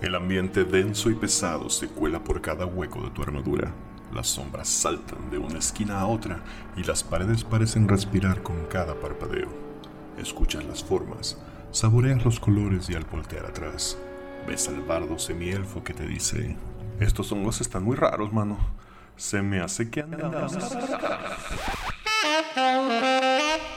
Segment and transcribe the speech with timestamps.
[0.00, 3.72] El ambiente denso y pesado se cuela por cada hueco de tu armadura.
[4.14, 6.40] Las sombras saltan de una esquina a otra
[6.76, 9.48] y las paredes parecen respirar con cada parpadeo.
[10.16, 11.36] Escuchas las formas,
[11.72, 13.98] saboreas los colores y al voltear atrás,
[14.46, 16.56] ves al bardo semielfo que te dice:
[17.00, 18.56] Estos hongos están muy raros, mano.
[19.16, 20.56] Se me hace que andamos.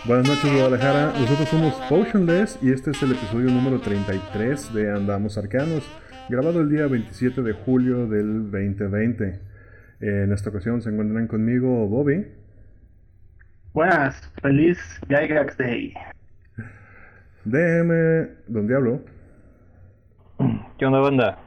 [0.06, 5.38] Buenas noches Guadalajara, nosotros somos Potionless y este es el episodio número 33 de Andamos
[5.38, 5.84] Arcanos,
[6.32, 9.42] grabado el día 27 de julio del 2020.
[10.00, 12.26] En esta ocasión se encuentran conmigo Bobby.
[13.74, 15.94] Buenas, feliz Gygax Day.
[17.44, 19.02] DM Don Diablo.
[20.80, 21.38] ¿Qué onda, banda?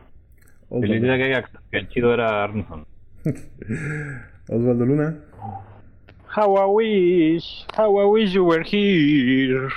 [0.68, 2.86] Osvaldo, Feliz día Gygax, que el chido era Arneson.
[4.50, 5.16] Osvaldo Luna.
[6.36, 9.70] How I wish, how I wish you were here.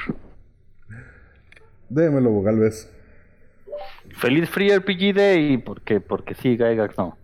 [1.89, 2.96] DM Lobo Galvez.
[4.17, 7.17] Feliz Free RPG Day, porque, porque sí, Gygax no.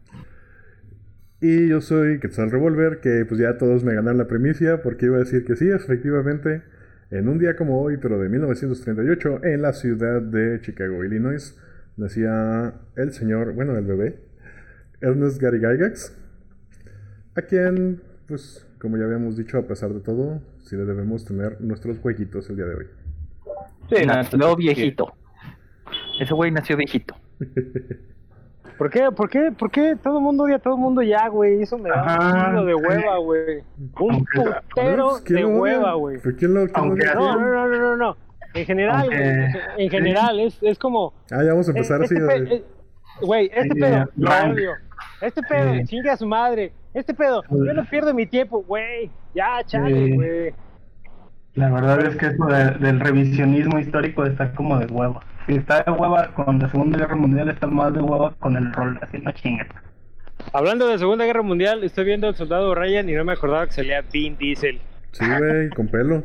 [1.42, 5.18] Y yo soy Quetzal Revolver, que pues ya todos me ganaron la primicia porque iba
[5.18, 6.62] a decir que sí, efectivamente,
[7.12, 11.60] en un día como hoy, pero de 1938, en la ciudad de Chicago, Illinois,
[11.98, 14.20] nacía el señor, bueno, el bebé,
[15.02, 16.16] Ernest Gary Gygax,
[17.36, 21.60] a quien, pues, como ya habíamos dicho, a pesar de todo, sí le debemos tener
[21.60, 22.86] nuestros jueguitos el día de hoy.
[23.90, 25.14] Sí, Nació viejito.
[26.20, 27.16] Ese güey nació viejito.
[28.78, 29.12] ¿Por qué?
[29.12, 29.52] ¿Por qué?
[29.58, 31.62] ¿Por qué todo el mundo odia a todo el mundo ya, güey?
[31.62, 33.64] Eso me da Ajá, un de hueva, güey.
[34.00, 36.18] Un putero Pues, ¿quién de hueva, güey.
[37.16, 38.18] No, no, no, no, no, no.
[38.54, 39.22] En general, güey.
[39.78, 41.14] En general, es, es como...
[41.32, 42.16] Ah, ya vamos a empezar así.
[42.16, 42.64] este
[43.22, 44.10] Güey, este pedo,
[44.52, 44.72] odio.
[45.22, 46.74] Este pedo, chingue a su madre.
[46.94, 49.10] Este pedo, yo no pierdo mi tiempo, güey.
[49.36, 50.54] Ya, chale, güey.
[51.54, 55.22] La verdad es que eso de- del revisionismo histórico está como de hueva.
[55.48, 58.72] Si está de hueva con la Segunda Guerra Mundial, está más de hueva con el
[58.74, 59.68] rol, así no chingues.
[60.54, 63.74] Hablando de Segunda Guerra Mundial, estoy viendo El Soldado Ryan y no me acordaba que
[63.74, 64.80] salía Vin Diesel.
[65.12, 66.24] Sí, güey, con pelo.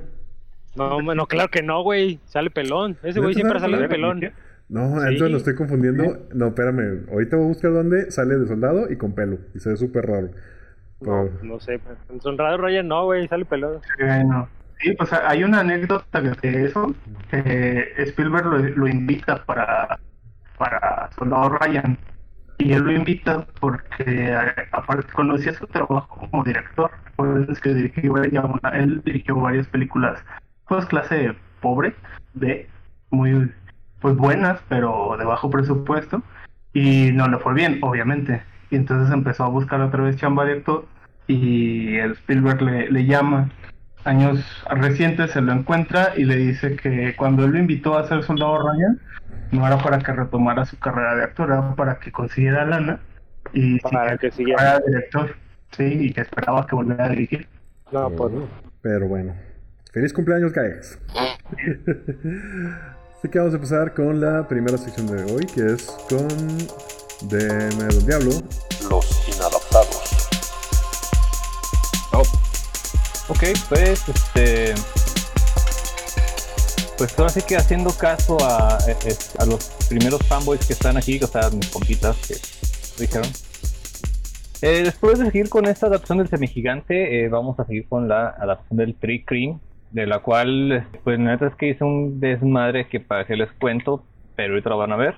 [0.76, 2.20] No, no, claro que no, güey.
[2.26, 2.96] Sale pelón.
[3.02, 4.20] Ese güey ¿Neta siempre sale de pelón?
[4.20, 4.34] pelón.
[4.68, 5.06] No, Sí.
[5.08, 6.04] entonces lo estoy confundiendo.
[6.34, 7.06] No, espérame.
[7.10, 9.38] Ahorita voy a buscar dónde sale de soldado y con pelo.
[9.54, 10.28] Y se ve súper raro.
[11.00, 11.78] No, Pero- no sé.
[11.80, 13.26] pues, En Soldado Ryan no, güey.
[13.28, 13.80] Sale pelón.
[13.98, 14.48] Bueno,
[14.80, 16.94] sí, pues hay una anécdota de eso,
[17.30, 19.98] que Spielberg lo, lo invita para,
[20.56, 21.98] para Soldado Ryan.
[22.60, 24.36] Y él lo invita porque eh,
[24.72, 26.90] aparte conocía su trabajo como director.
[27.14, 30.20] Pues es que dirigió, varias- él dirigió varias películas,
[30.66, 31.94] pues clase pobre,
[32.34, 32.68] de
[33.10, 33.52] muy
[34.00, 36.22] pues buenas, pero de bajo presupuesto.
[36.72, 38.42] Y no le fue bien, obviamente.
[38.70, 40.84] Y entonces empezó a buscar otra vez chamba de actor
[41.28, 43.50] y el Spielberg le, le llama
[44.08, 48.22] años recientes se lo encuentra y le dice que cuando él lo invitó a ser
[48.24, 49.00] soldado Ryan
[49.52, 53.00] no era para que retomara su carrera de actor era para que consiguiera lana
[53.52, 54.80] y Para sí, que siguiera.
[54.86, 55.34] director
[55.76, 57.46] sí y que esperaba que volviera a dirigir
[57.92, 58.48] No, pues no.
[58.82, 59.34] Pero bueno.
[59.92, 60.98] Feliz cumpleaños, Gags.
[63.18, 66.28] Así que vamos a empezar con la primera sección de hoy, que es con
[67.28, 68.30] DM Don Diablo.
[68.90, 69.67] Los inadaptados.
[73.28, 74.74] Ok, pues, este.
[76.96, 80.96] Pues ahora sí que haciendo caso a, eh, eh, a los primeros fanboys que están
[80.96, 82.34] aquí, o sea, mis compitas que
[83.02, 83.28] dijeron.
[84.60, 88.30] Eh, después de seguir con esta adaptación del semigigante, eh, vamos a seguir con la
[88.30, 89.60] adaptación del Tree Cream,
[89.92, 94.02] de la cual, pues neta es que hice un desmadre que para que les cuento,
[94.34, 95.16] pero ahorita lo van a ver.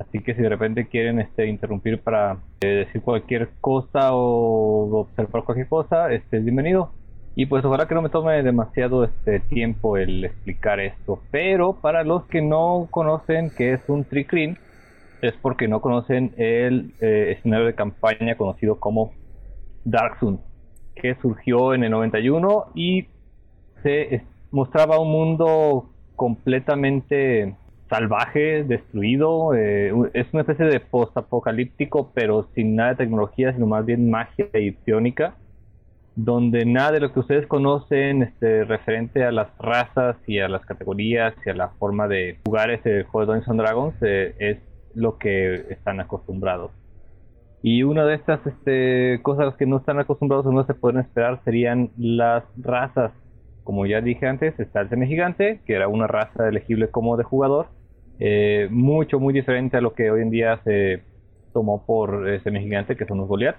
[0.00, 5.44] Así que si de repente quieren este, interrumpir para eh, decir cualquier cosa o observar
[5.44, 6.90] cualquier cosa, este, es bienvenido.
[7.34, 11.20] Y pues ojalá que no me tome demasiado este tiempo el explicar esto.
[11.30, 14.58] Pero para los que no conocen qué es un tricrin,
[15.22, 19.12] es porque no conocen el eh, escenario de campaña conocido como
[19.84, 20.40] Dark Sun,
[20.96, 23.06] que surgió en el 91 y
[23.82, 27.54] se mostraba un mundo completamente
[27.88, 29.54] salvaje, destruido.
[29.54, 34.48] eh, es una especie de post-apocalíptico, pero sin nada de tecnología, sino más bien magia
[34.54, 35.36] y psiónica
[36.16, 40.64] donde nada de lo que ustedes conocen este, referente a las razas y a las
[40.66, 44.58] categorías y a la forma de jugar ese juego de Dungeons Dragons eh, es
[44.94, 46.72] lo que están acostumbrados.
[47.62, 51.40] Y una de estas este, cosas que no están acostumbrados o no se pueden esperar
[51.44, 53.12] serían las razas.
[53.64, 57.66] Como ya dije antes, está el semigigante, que era una raza elegible como de jugador,
[58.18, 61.02] eh, mucho, muy diferente a lo que hoy en día se
[61.52, 63.56] tomó por eh, semigigante, que son los Goliath.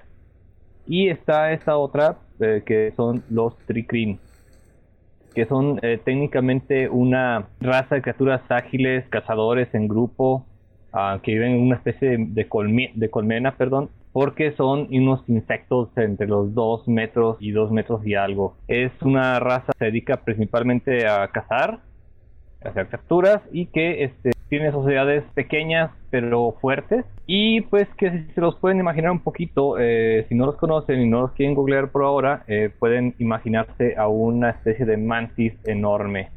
[0.92, 4.20] Y está esta otra, eh, que son los Tricrin,
[5.34, 10.46] que son eh, técnicamente una raza de criaturas ágiles, cazadores en grupo,
[10.92, 12.50] ah, que viven en una especie de,
[12.94, 18.16] de colmena, perdón, porque son unos insectos entre los 2 metros y 2 metros y
[18.16, 18.58] algo.
[18.68, 21.80] Es una raza que se dedica principalmente a cazar,
[22.66, 27.06] a hacer capturas y que este, tiene sociedades pequeñas pero fuertes.
[27.26, 31.00] Y pues que si se los pueden imaginar un poquito, eh, si no los conocen
[31.00, 35.54] y no los quieren googlear por ahora, eh, pueden imaginarse a una especie de mantis
[35.64, 36.32] enorme.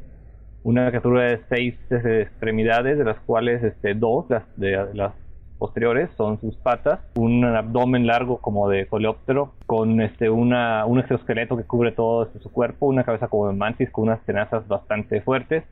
[0.63, 5.13] Una criatura de seis extremidades, de las cuales este, dos, las, de, las
[5.59, 10.55] posteriores son sus patas, un abdomen largo como de coleóptero, con este un
[11.01, 14.69] exoesqueleto que cubre todo este, su cuerpo, una cabeza como de mantis con unas tenazas
[14.69, 15.65] bastante fuertes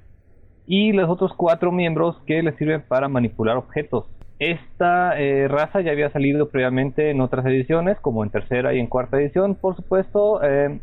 [0.67, 4.07] y los otros cuatro miembros que le sirven para manipular objetos.
[4.39, 8.89] Esta eh, raza ya había salido previamente en otras ediciones, como en tercera y en
[8.89, 10.81] cuarta edición, por supuesto, eh,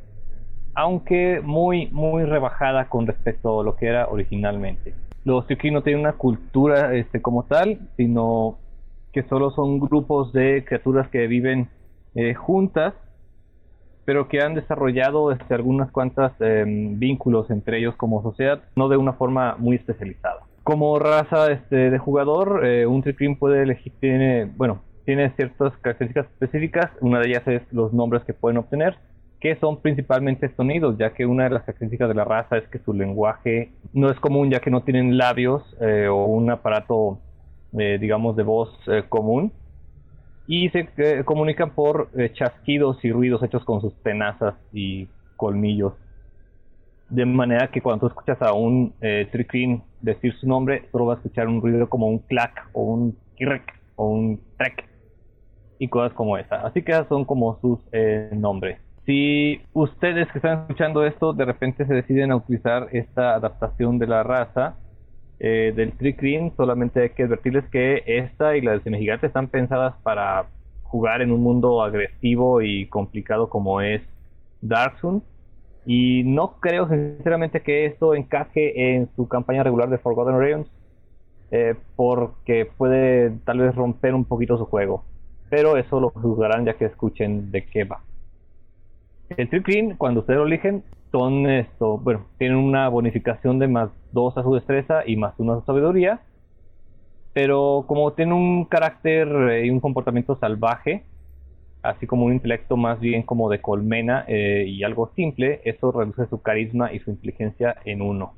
[0.76, 4.94] aunque muy, muy rebajada con respecto a lo que era originalmente.
[5.26, 8.58] Los Yuki no tienen una cultura este, como tal, sino
[9.12, 11.68] que solo son grupos de criaturas que viven
[12.16, 12.94] eh, juntas,
[14.06, 18.98] pero que han desarrollado este, algunas cuantas em, vínculos entre ellos como sociedad, no de
[18.98, 20.42] una forma muy especializada.
[20.64, 26.28] Como raza este, de jugador, eh, un Tricrim puede elegir, tiene, bueno, tiene ciertas características
[26.28, 28.98] específicas, una de ellas es los nombres que pueden obtener,
[29.40, 32.80] que son principalmente sonidos, ya que una de las características de la raza es que
[32.80, 37.20] su lenguaje no es común, ya que no tienen labios eh, o un aparato
[37.78, 39.54] eh, digamos, de voz eh, común.
[40.52, 45.94] Y se eh, comunican por chasquidos y ruidos hechos con sus tenazas y colmillos.
[47.08, 49.30] De manera que cuando tú escuchas a un eh,
[50.02, 53.80] decir su nombre, solo vas a escuchar un ruido como un clac o un kirrek
[53.96, 54.90] o un trek
[55.78, 56.66] y cosas como esa.
[56.66, 57.80] Así que son como sus
[58.32, 58.80] nombres.
[59.06, 64.08] Si ustedes que están escuchando esto de repente se deciden a utilizar esta adaptación de
[64.08, 64.78] la raza,
[65.40, 66.22] eh, del Trick
[66.56, 70.48] solamente hay que advertirles que esta y la del Semigigante están pensadas para
[70.84, 74.02] jugar en un mundo agresivo y complicado como es
[74.62, 75.24] Darksun.
[75.86, 80.70] Y no creo sinceramente que esto encaje en su campaña regular de Forgotten Realms.
[81.52, 85.04] Eh, porque puede tal vez romper un poquito su juego.
[85.50, 88.02] Pero eso lo juzgarán ya que escuchen de qué va.
[89.36, 94.38] El Trick cuando ustedes lo eligen, son esto, bueno, tienen una bonificación de más 2
[94.38, 96.22] a su destreza y más 1 a su sabiduría.
[97.34, 101.06] Pero como tienen un carácter eh, y un comportamiento salvaje,
[101.82, 106.28] así como un intelecto más bien como de colmena eh, y algo simple, eso reduce
[106.28, 108.34] su carisma y su inteligencia en 1.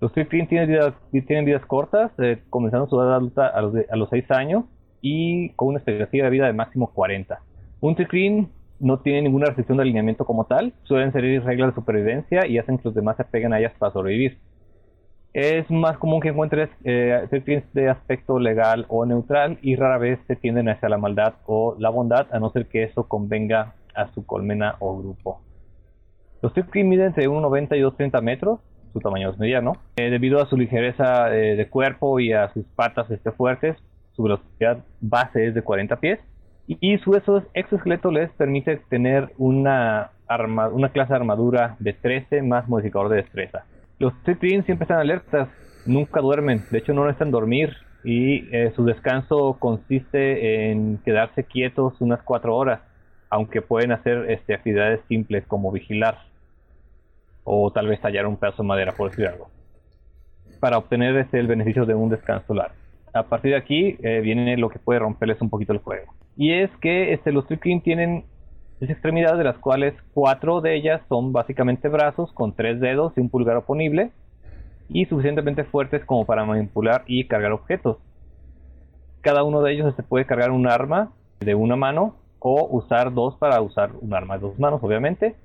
[0.00, 4.10] Los Tricklin tienen vidas, tienen vidas cortas, eh, comenzando su edad adulta a los, los
[4.10, 4.64] 6 años
[5.00, 7.40] y con una expectativa de vida de máximo 40.
[7.80, 8.48] Un Tricklin
[8.82, 12.78] no tiene ninguna restricción de alineamiento como tal, suelen seguir reglas de supervivencia y hacen
[12.78, 14.38] que los demás se peguen a ellas para sobrevivir.
[15.32, 17.26] Es más común que encuentres eh,
[17.72, 21.90] de aspecto legal o neutral y rara vez se tienden hacia la maldad o la
[21.90, 25.40] bondad, a no ser que eso convenga a su colmena o grupo.
[26.42, 28.60] Los Tricklins miden entre 1,90 y 2,30 metros,
[28.92, 32.66] su tamaño es mediano, eh, debido a su ligereza eh, de cuerpo y a sus
[32.74, 33.76] patas este, fuertes,
[34.10, 36.18] su velocidad base es de 40 pies
[36.66, 40.10] y su exoesqueleto les permite tener una,
[40.72, 43.64] una clase de armadura de 13 más modificador de destreza.
[43.98, 45.48] Los Trick siempre están alertas,
[45.86, 52.00] nunca duermen, de hecho no necesitan dormir y eh, su descanso consiste en quedarse quietos
[52.00, 52.80] unas 4 horas,
[53.30, 56.18] aunque pueden hacer este, actividades simples como vigilar
[57.44, 59.48] o tal vez tallar un pedazo de madera, por decir algo,
[60.60, 62.74] para obtener este, el beneficio de un descanso largo.
[63.14, 66.12] A partir de aquí eh, viene lo que puede romperles un poquito el juego.
[66.36, 68.24] Y es que este, los Trick tienen
[68.78, 73.20] tres extremidades, de las cuales cuatro de ellas son básicamente brazos con tres dedos y
[73.20, 74.10] un pulgar oponible,
[74.88, 77.98] y suficientemente fuertes como para manipular y cargar objetos.
[79.20, 83.14] Cada uno de ellos se este, puede cargar un arma de una mano o usar
[83.14, 85.36] dos para usar un arma de dos manos, obviamente.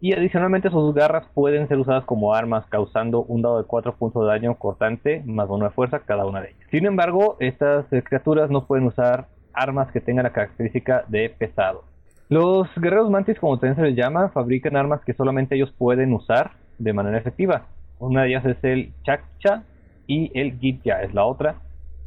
[0.00, 4.22] Y adicionalmente sus garras pueden ser usadas como armas, causando un dado de 4 puntos
[4.22, 6.68] de daño cortante más uno de fuerza cada una de ellas.
[6.70, 11.84] Sin embargo, estas criaturas no pueden usar armas que tengan la característica de pesado.
[12.28, 16.52] Los guerreros mantis, como también se les llama, fabrican armas que solamente ellos pueden usar
[16.78, 17.66] de manera efectiva.
[17.98, 19.62] Una de ellas es el Chakcha
[20.06, 21.56] y el Gitya es la otra,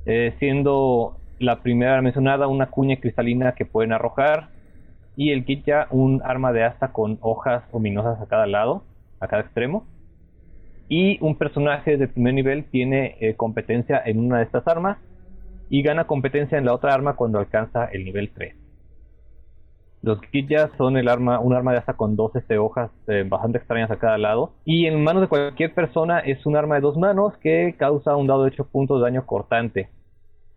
[0.05, 4.49] eh, siendo la primera mencionada una cuña cristalina que pueden arrojar
[5.15, 8.83] y el Gitya un arma de asta con hojas ominosas a cada lado,
[9.19, 9.85] a cada extremo.
[10.89, 14.97] Y un personaje de primer nivel tiene eh, competencia en una de estas armas
[15.69, 18.67] y gana competencia en la otra arma cuando alcanza el nivel 3.
[20.03, 23.57] Los Gitya son el arma, un arma de hasta con dos este, hojas eh, bastante
[23.57, 24.53] extrañas a cada lado.
[24.63, 28.27] Y en manos de cualquier persona es un arma de dos manos que causa un
[28.27, 29.89] dado de 8 puntos de daño cortante.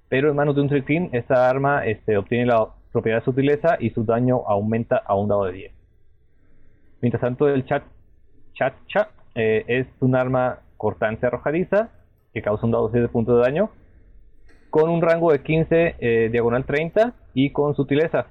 [0.09, 3.91] Pero en manos de un Trickin, esa arma este, obtiene la propiedad de sutileza y
[3.91, 5.73] su daño aumenta a un dado de 10.
[7.01, 7.83] Mientras tanto, el chat,
[8.55, 11.89] chat eh, es un arma cortante arrojadiza
[12.35, 13.71] que causa un dado de 7 puntos de daño
[14.71, 18.27] con un rango de 15 eh, diagonal 30 y con sutileza.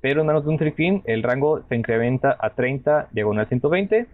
[0.00, 4.06] Pero en manos de un Trickin, el rango se incrementa a 30 diagonal 120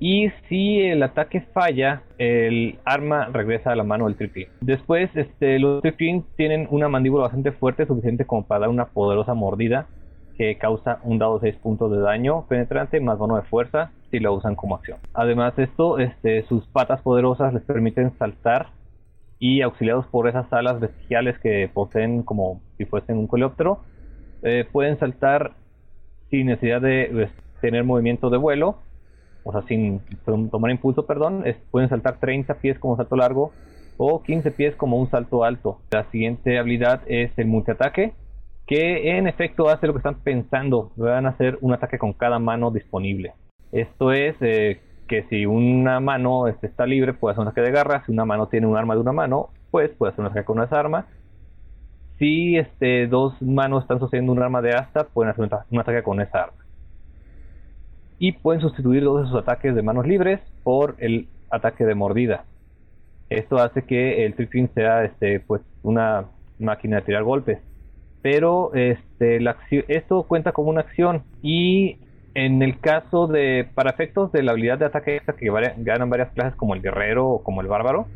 [0.00, 4.46] y si el ataque falla, el arma regresa a la mano del Tripin.
[4.60, 9.34] Después, este, los Tripin tienen una mandíbula bastante fuerte, suficiente como para dar una poderosa
[9.34, 9.86] mordida
[10.36, 14.20] que causa un dado de 6 puntos de daño penetrante más bono de fuerza si
[14.20, 14.98] lo usan como acción.
[15.12, 18.68] Además de esto, este, sus patas poderosas les permiten saltar
[19.38, 23.80] y auxiliados por esas alas bestiales que poseen como si fuesen un coleóptero,
[24.42, 25.52] eh, pueden saltar
[26.30, 27.30] sin necesidad de pues,
[27.60, 28.78] tener movimiento de vuelo
[29.48, 30.02] o sea, sin
[30.50, 33.52] tomar impulso, perdón, pueden saltar 30 pies como salto largo
[33.96, 35.80] o 15 pies como un salto alto.
[35.90, 38.12] La siguiente habilidad es el multiataque,
[38.66, 42.38] que en efecto hace lo que están pensando, van a hacer un ataque con cada
[42.38, 43.32] mano disponible.
[43.72, 47.72] Esto es eh, que si una mano este, está libre, puede hacer un ataque de
[47.72, 50.44] garra, si una mano tiene un arma de una mano, pues puede hacer un ataque
[50.44, 51.06] con esa arma.
[52.18, 56.20] Si este, dos manos están sosteniendo un arma de asta, pueden hacer un ataque con
[56.20, 56.68] esa arma
[58.18, 62.44] y pueden sustituir dos de sus ataques de manos libres por el ataque de mordida.
[63.30, 66.26] Esto hace que el Trickin sea este, pues, una
[66.58, 67.58] máquina de tirar golpes.
[68.22, 71.98] Pero este, la esto cuenta como una acción y
[72.44, 76.30] en el caso de, para efectos de la habilidad de ataque extra que ganan varias
[76.30, 78.06] clases como el guerrero o como el bárbaro,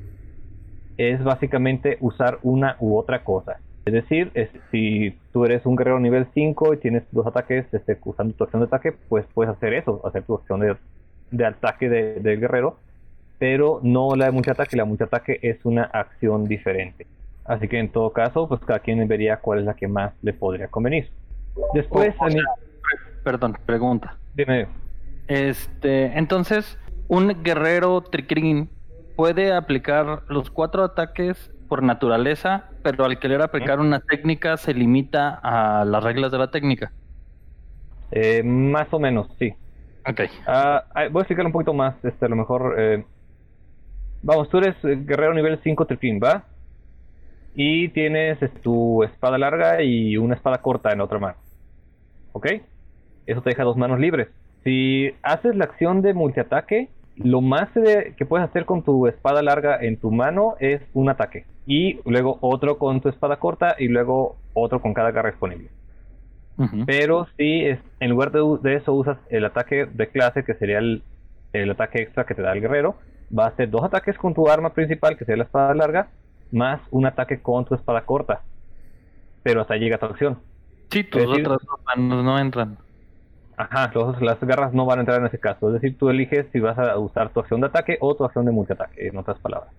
[0.97, 3.59] es básicamente usar una u otra cosa.
[3.85, 4.31] Es decir,
[4.71, 8.63] si tú eres un guerrero nivel 5 y tienes dos ataques este, usando tu acción
[8.63, 12.77] de ataque, pues puedes hacer eso, hacer tu acción de, ataque del guerrero,
[13.41, 17.09] pero no la de mucho ataque, la de mucho ataque es una acción diferente.
[17.45, 20.33] Así que en todo caso, pues cada quien vería cuál es la que más le
[20.33, 21.09] podría convenir.
[21.75, 22.15] Después,
[23.23, 24.17] perdón, pregunta.
[24.35, 24.69] Dime.
[25.29, 28.69] Este, entonces, un guerrero tricrin
[29.17, 35.41] puede aplicar los cuatro ataques por naturaleza, pero al querer aplicar una técnica se limita
[35.43, 36.93] a las reglas de la técnica.
[38.11, 39.55] Eh, más o menos, sí.
[40.07, 40.21] Ok.
[40.47, 42.75] Ah, ah, voy a explicar un poquito más, este, a lo mejor...
[42.79, 43.05] Eh,
[44.23, 46.45] vamos, tú eres eh, guerrero nivel 5 tripín, ¿va?
[47.55, 51.37] Y tienes tu espada larga y una espada corta en otra mano.
[52.33, 52.49] ¿Ok?
[53.27, 54.29] Eso te deja dos manos libres.
[54.65, 59.79] Si haces la acción de multiataque, lo más que puedes hacer con tu espada larga
[59.81, 61.45] en tu mano es un ataque.
[61.67, 65.69] Y luego otro con tu espada corta y luego otro con cada garra disponible.
[66.87, 71.03] Pero si es, en lugar de, eso usas el ataque de clase, que sería el,
[71.71, 72.97] ataque extra que te da el guerrero,
[73.37, 76.09] va a ser dos ataques con tu arma principal, que sería la espada larga,
[76.53, 78.43] más un ataque con tu espada corta.
[79.43, 80.39] Pero hasta ahí llega tu acción.
[80.91, 82.77] Sí, tus otras manos no entran.
[83.71, 85.69] Ajá, las garras no van a entrar en ese caso.
[85.69, 88.45] Es decir, tú eliges si vas a usar tu acción de ataque o tu acción
[88.45, 89.73] de multiataque, en otras palabras.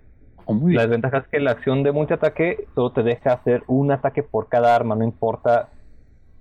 [0.46, 4.22] Oh, la desventaja es que la acción de multiataque solo te deja hacer un ataque
[4.22, 5.68] por cada arma, no importa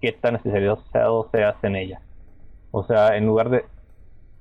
[0.01, 2.01] qué tan especializado seas en ella.
[2.71, 3.65] O sea, en lugar de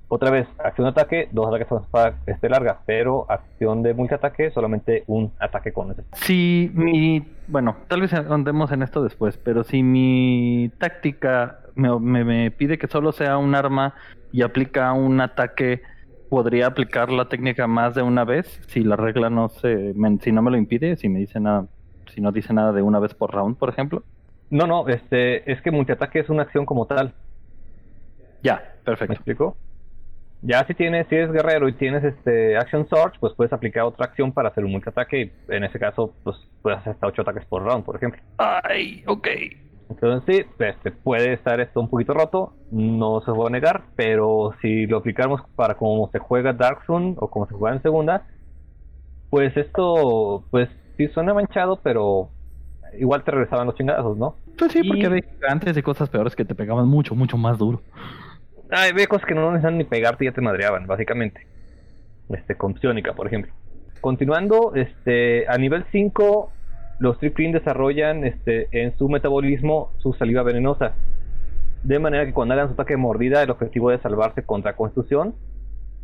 [0.07, 4.51] otra vez, acción de ataque, dos ataques con espada este larga, pero acción de multiataque,
[4.51, 6.03] solamente un ataque con ese.
[6.13, 12.51] Si mi, bueno, tal vez andemos en esto después, pero si mi táctica me, me,
[12.51, 13.95] pide que solo sea un arma
[14.31, 15.81] y aplica un ataque,
[16.29, 20.41] podría aplicar la técnica más de una vez si la regla no se, si no
[20.41, 21.65] me lo impide, si me dice nada,
[22.13, 24.03] si no dice nada de una vez por round, por ejemplo.
[24.49, 27.13] No, no, este, es que multiataque es una acción como tal.
[28.43, 29.11] Ya, perfecto.
[29.11, 29.57] ¿Me explico?
[30.45, 34.07] Ya si tienes, si eres guerrero y tienes este Action Surge, pues puedes aplicar otra
[34.07, 37.45] acción para hacer un multiataque y en ese caso, pues puedes hacer hasta 8 ataques
[37.45, 38.21] por round, por ejemplo.
[38.37, 39.27] Ay, ok.
[39.89, 44.85] Entonces sí, este, puede estar esto un poquito roto, no se puede negar, pero si
[44.85, 48.27] lo aplicamos para cómo se juega Dark Zone o como se juega en segunda,
[49.29, 52.31] pues esto, pues sí suena manchado, pero
[52.99, 54.35] igual te regresaban los chingados, ¿no?
[54.57, 57.81] Pues sí, porque antes de cosas peores que te pegaban mucho, mucho más duro.
[58.71, 61.45] Hay ve cosas que no necesitan ni pegarte y ya te madreaban, básicamente.
[62.29, 63.53] Este, con Psionica, por ejemplo.
[64.01, 66.51] Continuando, este, a nivel 5,
[66.99, 70.95] los Tripin desarrollan este, en su metabolismo su saliva venenosa.
[71.83, 75.35] De manera que cuando hagan su ataque de mordida, el objetivo es salvarse contra constitución.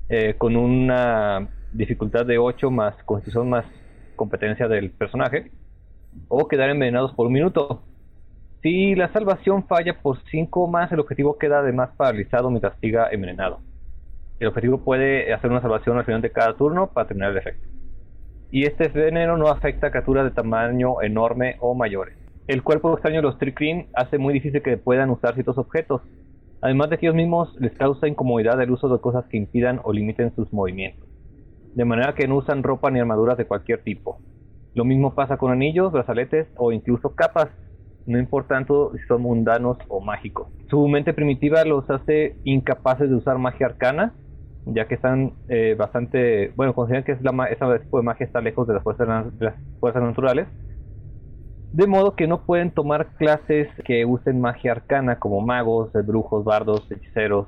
[0.09, 3.65] Eh, con una dificultad de 8 más constitución más
[4.15, 5.51] competencia del personaje.
[6.27, 7.83] O quedar envenenados por un minuto.
[8.61, 13.61] Si la salvación falla por 5 más, el objetivo queda además paralizado mientras siga envenenado.
[14.39, 17.67] El objetivo puede hacer una salvación al final de cada turno para terminar el efecto.
[18.51, 22.17] y este veneno no afecta a criaturas de tamaño enorme o mayores.
[22.47, 26.01] El cuerpo extraño de los Trickling hace muy difícil que puedan usar ciertos objetos,
[26.61, 29.93] además de que ellos mismos les causa incomodidad el uso de cosas que impidan o
[29.93, 31.07] limiten sus movimientos,
[31.75, 34.19] de manera que no usan ropa ni armaduras de cualquier tipo.
[34.73, 37.49] Lo mismo pasa con anillos, brazaletes o incluso capas,
[38.09, 40.47] no importa tanto si son mundanos o mágicos.
[40.69, 44.13] Su mente primitiva los hace incapaces de usar magia arcana,
[44.65, 48.41] ya que están eh, bastante, bueno, consideran que es la, ese tipo de magia está
[48.41, 50.47] lejos de las, fuerzas, naturales,
[51.71, 56.91] de modo que no pueden tomar clases que usen magia arcana como magos, brujos, bardos,
[56.91, 57.47] hechiceros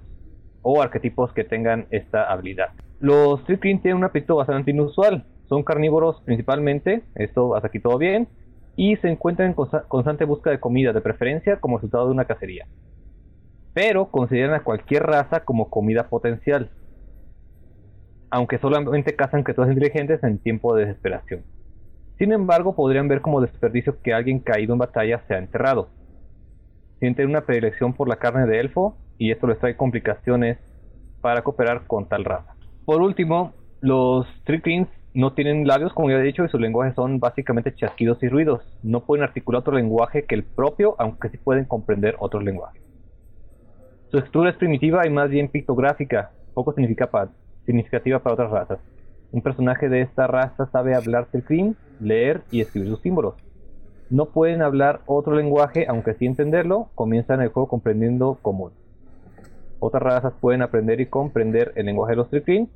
[0.62, 2.70] o arquetipos que tengan esta habilidad.
[3.00, 8.28] Los Trickling tienen un apetito bastante inusual, son carnívoros principalmente, esto hasta aquí todo bien,
[8.76, 9.54] y se encuentran en
[9.88, 12.66] constante búsqueda de comida, de preferencia como resultado de una cacería.
[13.74, 16.72] Pero consideran a cualquier raza como comida potencial,
[18.30, 21.44] aunque solamente cazan criaturas inteligentes en tiempo de desesperación.
[22.18, 25.90] Sin embargo, podrían ver como desperdicio que alguien caído en batalla sea enterrado.
[27.00, 30.60] Sienten una predilección por la carne de elfo y esto les trae complicaciones
[31.20, 32.56] para cooperar con tal raza.
[32.86, 37.20] Por último, los Tricklings no tienen labios, como ya he dicho, y su lenguaje son
[37.20, 38.62] básicamente chasquidos y ruidos.
[38.82, 42.82] No pueden articular otro lenguaje que el propio, aunque sí pueden comprender otros lenguajes.
[44.10, 48.80] Su escritura es primitiva y más bien pictográfica, poco significativa para otras razas.
[49.32, 53.36] Un personaje de esta raza sabe hablar Trickling, leer y escribir sus símbolos.
[54.10, 58.72] No pueden hablar otro lenguaje, aunque sí entenderlo, comienzan el juego comprendiendo común.
[59.80, 62.70] Otras razas pueden aprender y comprender el lenguaje de los Trickling,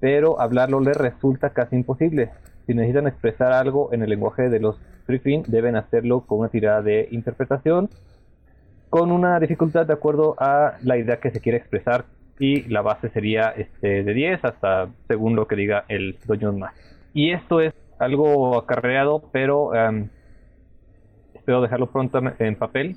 [0.00, 2.30] pero hablarlo les resulta casi imposible.
[2.66, 6.82] Si necesitan expresar algo en el lenguaje de los Trickling, deben hacerlo con una tirada
[6.82, 7.90] de interpretación,
[8.90, 12.06] con una dificultad de acuerdo a la idea que se quiere expresar,
[12.38, 16.74] y la base sería este, de 10 hasta según lo que diga el Dungeon más.
[17.12, 20.08] Y esto es algo acarreado, pero em,
[21.34, 22.96] espero dejarlo pronto en papel.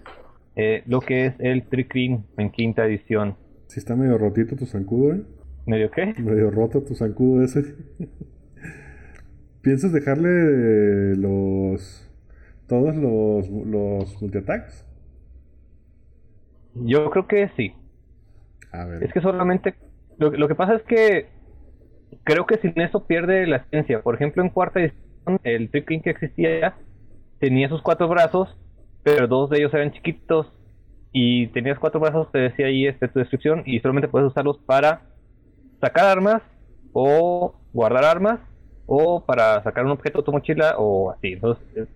[0.56, 3.36] Eh, lo que es el Trickling en quinta edición.
[3.68, 5.22] Si está medio rotito tu zancudo, ¿eh?
[5.68, 6.14] ¿Medio qué?
[6.18, 7.76] Medio roto tu zancudo ese.
[9.62, 12.10] ¿Piensas dejarle los.
[12.68, 14.88] todos los, los multiataques?
[16.74, 17.74] Yo creo que sí.
[18.72, 19.04] A ver.
[19.04, 19.76] Es que solamente.
[20.18, 21.28] Lo, lo que pasa es que.
[22.24, 24.02] Creo que sin eso pierde la esencia.
[24.02, 26.76] Por ejemplo, en cuarta edición, el Trickling que existía
[27.40, 28.58] tenía sus cuatro brazos,
[29.04, 30.48] pero dos de ellos eran chiquitos.
[31.12, 35.02] Y tenías cuatro brazos, te decía ahí este, tu descripción, y solamente puedes usarlos para
[35.82, 36.42] sacar armas
[36.94, 38.40] o guardar armas
[38.86, 41.34] o para sacar un objeto de tu mochila o así.
[41.34, 41.88] Entonces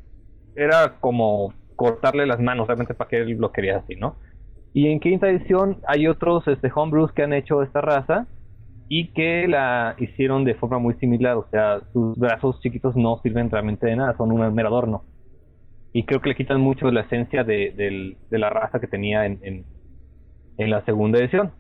[0.56, 4.16] era como cortarle las manos realmente para que él lo quería así, ¿no?
[4.74, 8.28] Y en quinta edición hay otros este, homebrews que han hecho esta raza
[8.88, 13.50] y que la hicieron de forma muy similar, o sea, sus brazos chiquitos no sirven
[13.50, 15.04] realmente de nada, son un mero adorno.
[15.94, 19.66] Y creo que le quitan mucho de la esencia de, la raza que tenía en,
[20.58, 21.52] en la segunda edición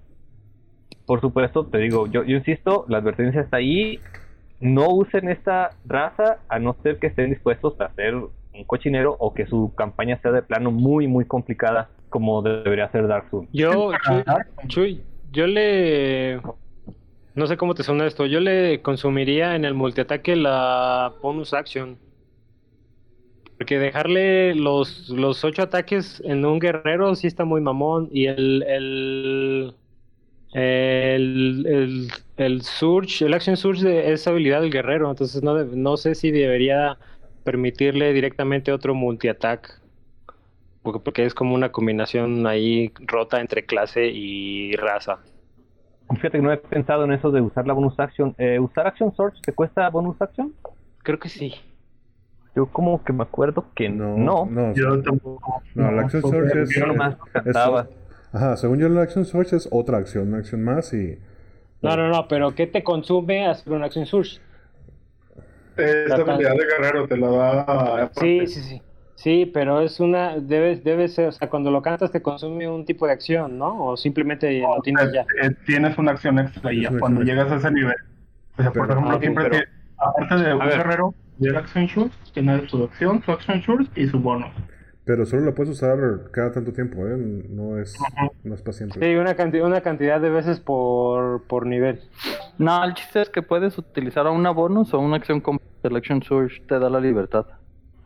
[1.06, 4.00] por supuesto, te digo, yo, yo insisto, la advertencia está ahí.
[4.60, 9.34] No usen esta raza a no ser que estén dispuestos a hacer un cochinero o
[9.34, 13.50] que su campaña sea de plano muy, muy complicada como debería ser Dark Souls.
[13.52, 13.92] Yo,
[14.68, 15.02] Chuy,
[15.32, 16.40] yo le...
[17.34, 18.26] No sé cómo te suena esto.
[18.26, 21.98] Yo le consumiría en el multiataque la bonus action.
[23.58, 28.10] Porque dejarle los, los ocho ataques en un guerrero sí está muy mamón.
[28.12, 29.76] Y el, el
[30.54, 36.16] el, el, el Surge, el Action Surge es habilidad del guerrero, entonces no, no sé
[36.16, 36.98] si debería
[37.44, 39.80] permitirle directamente otro multi-attack.
[40.84, 45.20] Porque, porque es como una combinación ahí rota entre clase y raza.
[46.16, 48.36] Fíjate que no he pensado en eso de usar la bonus action.
[48.38, 50.54] Eh, ¿Usar Action Surge te cuesta bonus action?
[51.04, 51.54] Creo que sí.
[52.56, 54.18] Yo como que me acuerdo que no.
[54.18, 55.64] No, Yo tampoco.
[55.74, 57.88] No, la Action Surge es, Yo nomás cantaba.
[58.34, 61.18] Ajá, según yo la Action Surge es otra acción, una acción más y...
[61.82, 64.40] No, no, no, pero ¿qué te consume hacer una Action Surge?
[65.78, 68.12] Esta habilidad de guerrero te la da.
[68.20, 68.82] Sí, sí, sí.
[69.16, 73.06] Sí, pero es una, debes, debes, o sea, cuando lo cantas te consume un tipo
[73.06, 73.86] de acción, ¿no?
[73.86, 75.22] O simplemente lo tienes ya.
[75.44, 77.96] Eh, tienes una acción extra ya cuando llegas a ese nivel.
[78.58, 79.64] O sea, por Pero- ejemplo, ok, siempre pero-
[79.98, 80.78] aparte de un ver.
[80.78, 84.50] guerrero, de Action Shoot, tiene su acción, su Action Shoot y su bonus.
[85.04, 85.98] Pero solo la puedes usar
[86.32, 87.18] cada tanto tiempo, ¿eh?
[87.50, 87.98] No es,
[88.44, 89.00] no es para siempre.
[89.02, 92.00] Sí, una cantidad, una cantidad de veces por, por nivel.
[92.60, 96.22] No, el chiste es que puedes utilizar a una bonus o una acción como Selection
[96.22, 97.46] Surge te da la libertad.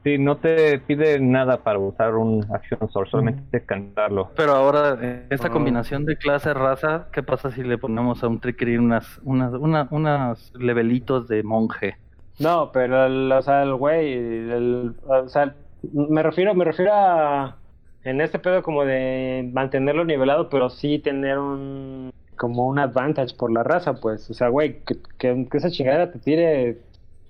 [0.05, 4.31] Sí, no te pide nada para usar un Action Source, solamente cantarlo.
[4.38, 8.39] Pero ahora, eh, esta combinación de clase raza, ¿qué pasa si le ponemos a un
[8.39, 11.97] Trickery unas, unas, una- unas levelitos de monje?
[12.39, 15.55] No, pero el, o sea, el güey, el, o sea,
[15.93, 17.58] me refiero, me refiero a
[18.04, 23.52] en este pedo como de mantenerlo nivelado, pero sí tener un como un advantage por
[23.52, 26.80] la raza, pues, o sea, güey, que, que, que esa chingadera te tire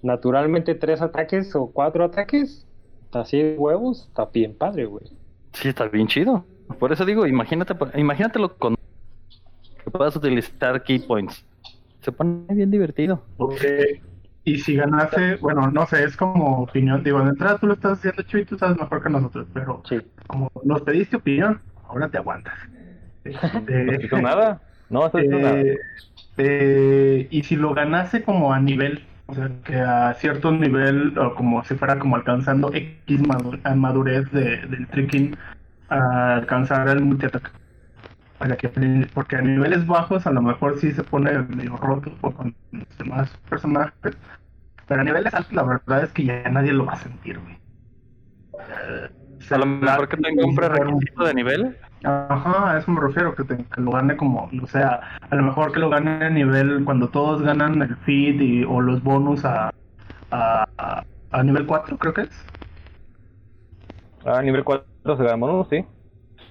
[0.02, 2.66] naturalmente tres ataques o cuatro ataques,
[3.12, 5.06] así de huevos, está bien padre, güey.
[5.54, 6.44] Sí, está bien chido.
[6.80, 11.46] Por eso digo, imagínate, imagínatelo con que puedas utilizar key points.
[12.02, 13.22] Se pone bien divertido.
[13.38, 13.64] Ok.
[14.46, 17.04] Y si ganase, bueno, no sé, es como opinión.
[17.04, 20.00] Digo, de entrada tú lo estás haciendo, Chuy, tú sabes mejor que nosotros, pero Sí.
[20.28, 22.54] como nos pediste opinión, ahora te aguantas.
[23.26, 24.62] Este, No hizo nada.
[24.90, 25.60] No, eso hizo nada.
[25.62, 25.78] eh,
[26.38, 31.34] eh, y si lo ganase como a nivel, o sea, que a cierto nivel, o
[31.34, 33.22] como si fuera como alcanzando X
[33.76, 35.36] madurez de, del tricking,
[35.90, 37.50] a alcanzar el multiataque.
[38.58, 38.70] Que,
[39.14, 43.36] porque a niveles bajos a lo mejor sí se pone medio roto con los demás
[43.50, 44.18] personajes,
[44.88, 47.58] pero a niveles altos la verdad es que ya nadie lo va a sentir, güey.
[49.52, 51.78] A lo mejor que tenga un prerequisito de nivel.
[52.04, 55.44] Ajá, a eso me refiero, que, te- que lo gane como, o sea, a lo
[55.44, 59.44] mejor que lo gane a nivel cuando todos ganan el feed y, o los bonus
[59.46, 59.72] a,
[60.32, 62.46] a, a- a nivel 4, creo que es.
[64.26, 65.64] Ah, nivel 4 se gana ¿no?
[65.66, 65.86] sí.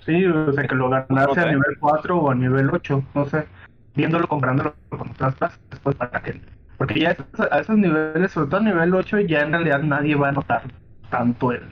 [0.04, 3.46] Sí, o sea, que lo ganase a nivel 4 o a nivel 8, no sé,
[3.94, 6.40] viéndolo, comprándolo con otras clases, después para que.
[6.76, 7.16] Porque ya
[7.50, 10.62] a esos niveles, sobre todo a nivel 8, ya en realidad nadie va a notar
[11.10, 11.62] tanto el,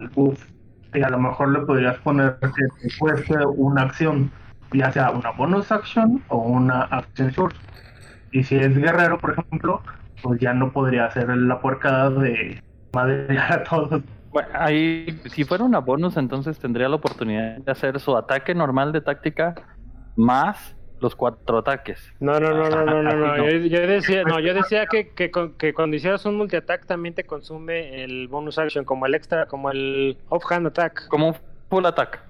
[0.00, 0.44] el buff.
[0.92, 4.30] Y a lo mejor le podrías poner que te cueste una acción,
[4.72, 7.56] ya sea una bonus action o una action short.
[8.32, 9.82] Y si es guerrero, por ejemplo,
[10.22, 14.02] pues ya no podría hacer la puercada de madrear a todos.
[14.30, 18.92] Bueno, ahí, si fuera una bonus, entonces tendría la oportunidad de hacer su ataque normal
[18.92, 19.54] de táctica
[20.16, 22.12] más los cuatro ataques.
[22.18, 23.36] No, no, no, no, no, no, no.
[23.36, 27.14] Yo, yo decía, no, yo decía que, que, con- que cuando hicieras un multi-attack también
[27.14, 31.06] te consume el bonus action, como el extra, como el off-hand attack.
[31.08, 31.36] Como un
[31.70, 32.20] full attack.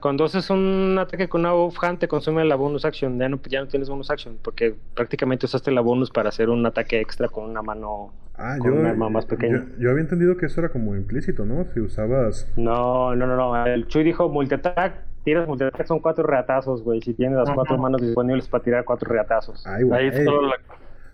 [0.00, 3.18] Cuando haces un ataque con una off-hand te consume la bonus action.
[3.18, 6.66] Ya no, ya no tienes bonus action, porque prácticamente usaste la bonus para hacer un
[6.66, 8.12] ataque extra con una mano.
[8.36, 9.58] Ah, Con yo, un arma más pequeña.
[9.76, 11.66] yo, yo había entendido que eso era como implícito, ¿no?
[11.72, 12.50] Si usabas...
[12.56, 13.66] No, no, no, no.
[13.66, 14.94] El Chuy dijo multi-attack.
[15.24, 17.00] Tiras multi-attack son cuatro reatazos, güey.
[17.02, 19.64] Si tienes las cuatro manos disponibles para tirar cuatro reatazos.
[19.66, 20.08] Ay, güey.
[20.08, 20.56] Ahí la-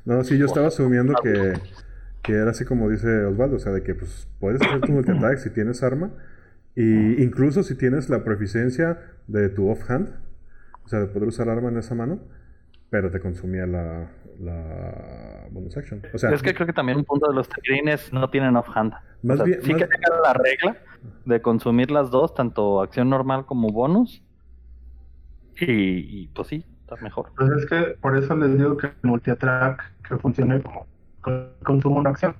[0.04, 1.54] No, sí, yo estaba asumiendo que,
[2.22, 5.38] que era así como dice Osvaldo, o sea, de que pues puedes hacer tu multi-attack
[5.38, 6.10] si tienes arma,
[6.76, 10.10] y incluso si tienes la proficiencia de tu offhand,
[10.84, 12.20] o sea, de poder usar arma en esa mano,
[12.90, 16.02] pero te consumía la, la bonus action.
[16.14, 18.92] O sea, Es que creo que también un punto de los tegrines no tienen offhand.
[19.22, 20.76] Más O sea, bien- sí más- que tengan la regla
[21.24, 24.22] de consumir las dos, tanto acción normal como bonus.
[25.58, 25.64] Y,
[26.24, 27.30] y, pues sí, está mejor.
[27.36, 30.86] Pues es que por eso les digo que el multi-attack que funcione como
[31.22, 32.34] con- consumo una acción.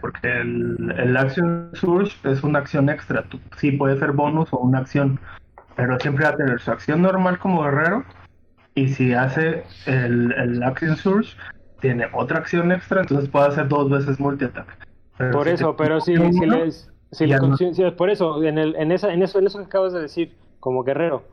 [0.00, 3.22] Porque el, el action surge es una acción extra.
[3.24, 5.20] Tú, sí puede ser bonus o una acción,
[5.76, 8.04] pero siempre va a tener su acción normal como guerrero.
[8.74, 11.36] Y si hace el, el action surge,
[11.80, 14.66] tiene otra acción extra, entonces puede hacer dos veces multi-attack.
[15.16, 17.56] Pero Por si eso, pero si, consume si uno, les, si ya le no.
[17.56, 20.00] consu- si- por eso, en, el, en, esa, en, eso, en eso que acabas de
[20.00, 21.24] decir, como guerrero,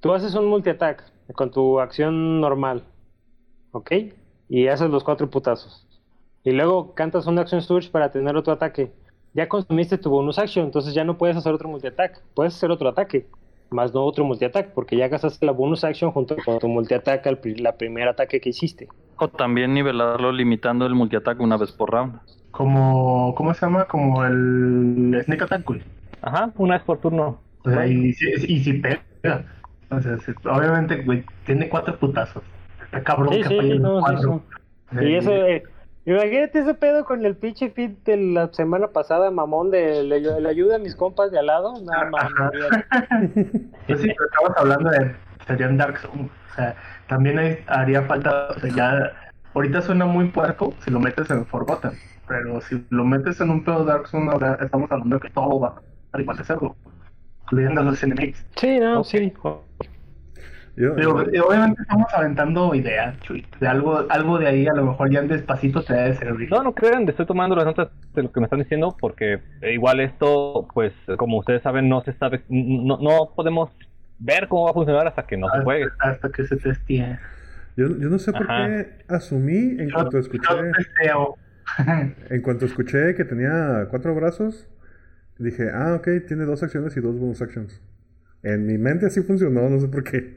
[0.00, 1.02] tú haces un multi-attack
[1.34, 2.84] con tu acción normal,
[3.72, 3.92] ¿ok?
[4.48, 5.85] Y haces los cuatro putazos.
[6.46, 8.92] Y luego cantas un action surge para tener otro ataque.
[9.34, 12.22] Ya consumiste tu bonus action, entonces ya no puedes hacer otro multi-attack.
[12.34, 13.26] Puedes hacer otro ataque,
[13.70, 17.40] más no otro multi-attack, porque ya gastaste la bonus action junto con tu multi-attack al
[17.40, 18.86] pri- la primer ataque que hiciste.
[19.18, 22.20] O también nivelarlo limitando el multiataque una vez por round.
[22.52, 23.86] como, ¿cómo se llama?
[23.86, 25.82] Como el sneak attack, güey.
[26.22, 27.42] Ajá, una vez por turno.
[27.64, 29.02] O sea, y, si, y si pega.
[29.90, 32.42] O sea, si- obviamente, güey, tiene cuatro putazos.
[32.84, 34.42] Está cabrón Sí, que sí, no, sí, cuatro.
[34.92, 34.96] sí.
[35.04, 35.62] Y Eh, eso, eh,
[36.06, 40.48] imagínate ese pedo con el pinche feed de la semana pasada, mamón, de le, le
[40.48, 41.74] ayuda a mis compas de al lado.
[41.82, 42.30] Nada más.
[43.86, 45.14] Pues sí, pero estamos hablando de.
[45.46, 46.30] Sería un Dark Souls.
[46.50, 46.74] O sea,
[47.08, 48.48] también hay- haría falta.
[48.56, 49.12] O sea, ya.
[49.54, 51.92] Ahorita suena muy puerco si lo metes en Forgotten.
[52.28, 55.60] Pero si lo metes en un pedo Dark Souls, ahora estamos hablando de que todo
[55.60, 55.80] va
[56.12, 56.76] a igual de cerdo.
[57.44, 58.44] Incluyendo a los enemigos.
[58.56, 59.32] Sí, no, sí.
[60.76, 63.44] Yo- Pero eh, obviamente estamos aventando ideas, Chuy.
[63.60, 66.50] De algo, algo de ahí a lo mejor ya en despacito te debe servir.
[66.50, 69.72] No, no crean, estoy tomando las notas de lo que me están diciendo porque eh,
[69.72, 73.70] igual esto, pues como ustedes saben, no se sabe, no, no podemos
[74.18, 75.86] ver cómo va a funcionar hasta que no se juegue.
[75.98, 77.18] hasta, que se testee.
[77.76, 78.66] yo, yo no sé por Ajá.
[78.66, 80.54] qué asumí en Yo, cuanto yo escuché...
[80.76, 81.36] testeo.
[82.30, 84.68] En cuanto escuché que tenía cuatro brazos,
[85.38, 87.82] dije, ah, ok, tiene dos acciones y dos bonus actions.
[88.46, 90.36] En mi mente sí funcionó, no sé por qué.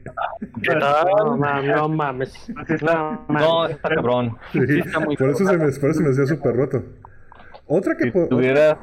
[0.62, 1.06] ¿Qué tal?
[1.24, 2.52] No, ma- no mames.
[2.82, 3.70] No, No, mames.
[3.76, 4.36] está cabrón.
[4.52, 6.82] Sí, está muy por, eso se me, por eso me hacía súper roto.
[7.66, 8.76] Otra que Si tuvieras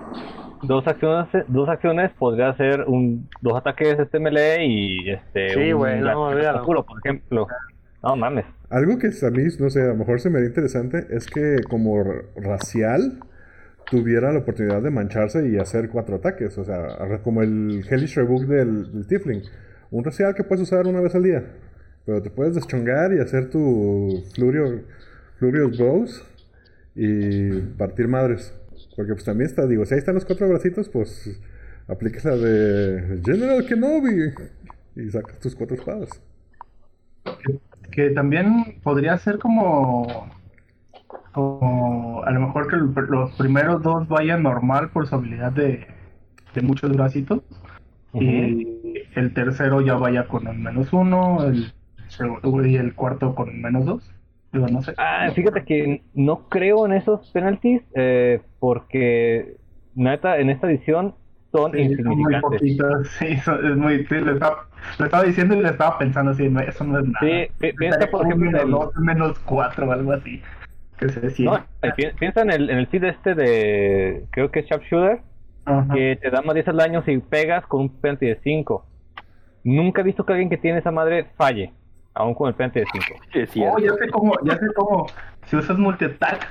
[0.61, 5.99] dos acciones, dos acciones podría hacer un, dos ataques este melee y este Sí, güey,
[5.99, 6.21] no,
[6.55, 7.47] oscuro, por ejemplo.
[8.01, 8.45] No mames.
[8.69, 11.57] Algo que a mí, no sé, a lo mejor se me haría interesante es que
[11.69, 12.01] como
[12.37, 13.19] racial
[13.89, 16.57] tuviera la oportunidad de mancharse y hacer cuatro ataques.
[16.57, 19.43] O sea, como el Hellish Rebook del, Tifling.
[19.91, 21.43] Un racial que puedes usar una vez al día.
[22.05, 24.83] Pero te puedes deschongar y hacer tu Flurio,
[25.37, 26.25] Flurious Bows
[26.95, 28.53] y partir madres.
[28.95, 31.39] Porque pues también está, digo, si ahí están los cuatro bracitos, pues
[31.87, 34.33] aplicas la de General Kenobi
[34.95, 36.09] y sacas tus cuatro espadas.
[37.91, 40.29] Que también podría ser como.
[41.37, 45.87] A lo mejor que los primeros dos vayan normal por su habilidad de,
[46.53, 47.41] de muchos bracitos.
[48.13, 48.67] Y
[49.15, 51.71] el tercero ya vaya con el menos uno, el
[52.65, 54.11] y el cuarto con el menos dos.
[54.51, 54.93] Digo, no sé.
[54.97, 59.57] Ah, fíjate que no creo en esos penalties eh, porque
[59.93, 61.15] neta en esta edición
[61.51, 62.41] son Sí, muy insignificantes.
[62.41, 66.59] poquitos, sí, son- es muy, sí, le, estaba, diciendo y le estaba pensando así, no,
[66.61, 67.47] eso no es nada.
[67.59, 70.41] Sí, piensa, por Un ejemplo, en menos el- menos cuatro o algo así.
[70.97, 71.45] Que se decía.
[71.51, 75.19] No, eh, pi- piensa en el, en el feed este de creo que es Sharpshooter
[75.65, 75.93] Ajá.
[75.93, 78.85] que te da más 10 al daño si pegas con un penalty de 5.
[79.63, 81.73] Nunca he visto que alguien que tiene esa madre falle,
[82.13, 83.05] aún con el penalty de 5.
[83.33, 83.75] Sí, es cierto.
[83.75, 85.07] Oh, ya sé cómo, ya sé cómo.
[85.45, 86.47] Si usas multi-attack,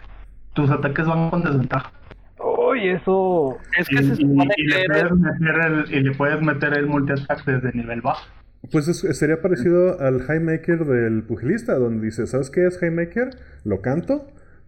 [0.53, 1.91] tus ataques van con desventaja.
[2.39, 3.57] Uy, eso.
[3.79, 5.05] Es Y, que se y- supone y que le eres...
[5.09, 8.23] puedes meter el, y le puedes meter el multi-attack desde nivel bajo.
[8.71, 13.31] Pues es- sería parecido al Highmaker del pugilista, donde dice, ¿sabes qué es Highmaker?
[13.65, 14.27] Lo canto,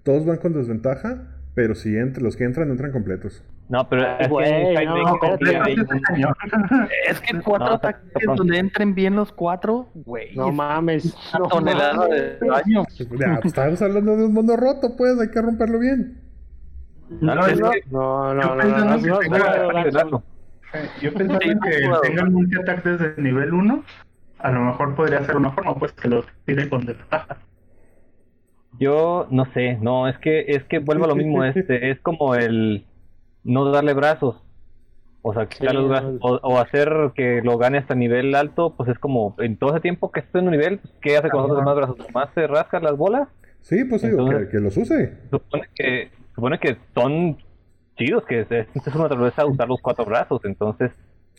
[0.09, 1.19] todos van con desventaja,
[1.55, 3.45] pero si entre, los que entran, entran completos.
[3.69, 5.05] No, pero es que güey, no.
[7.09, 8.03] Es que cuatro No, ataques
[8.37, 10.35] donde entren bien los cuatro, güey.
[10.35, 11.05] No es mames.
[11.35, 12.41] una no tonelada mames.
[12.41, 12.85] de daño.
[13.19, 16.23] Ya, pues, estamos hablando de un mundo roto, pues, hay que romperlo bien.
[17.21, 19.21] No, No, es no, que- No, no, Yo
[20.11, 20.23] no.
[21.03, 23.85] Yo pensaba que tengan multi-attack desde nivel 1,
[24.39, 27.37] a lo mejor podría ser una forma, pues que lo tire con desventaja.
[28.79, 32.35] Yo no sé, no, es que es que vuelvo a lo mismo, este, es como
[32.35, 32.85] el
[33.45, 34.37] no darle brazos.
[35.23, 35.89] O sea, quitar Sí, los no.
[35.91, 39.71] brazos, o, o hacer que lo gane hasta nivel alto, pues es como en todo
[39.73, 41.97] ese tiempo que esté en un nivel, pues, ¿qué hace con los demás brazos?
[42.15, 43.29] ¿Más se rasca las bolas?
[43.63, 45.19] Sí, pues digo, Entonces- que, que los use.
[45.31, 47.37] supone que supone que son
[47.97, 50.93] chidos, que es, es su naturaleza usar los cuatro brazos, entonces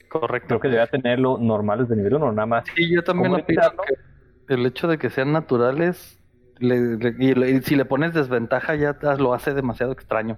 [0.09, 0.47] Correcto.
[0.49, 2.65] creo que debería tenerlo normal desde nivel 1, nada más.
[2.75, 3.61] Sí, yo también ¿Cómo opino
[4.45, 6.18] que el hecho de que sean naturales,
[6.59, 10.37] le- le- y, le- y si le pones desventaja ya te- lo hace demasiado extraño.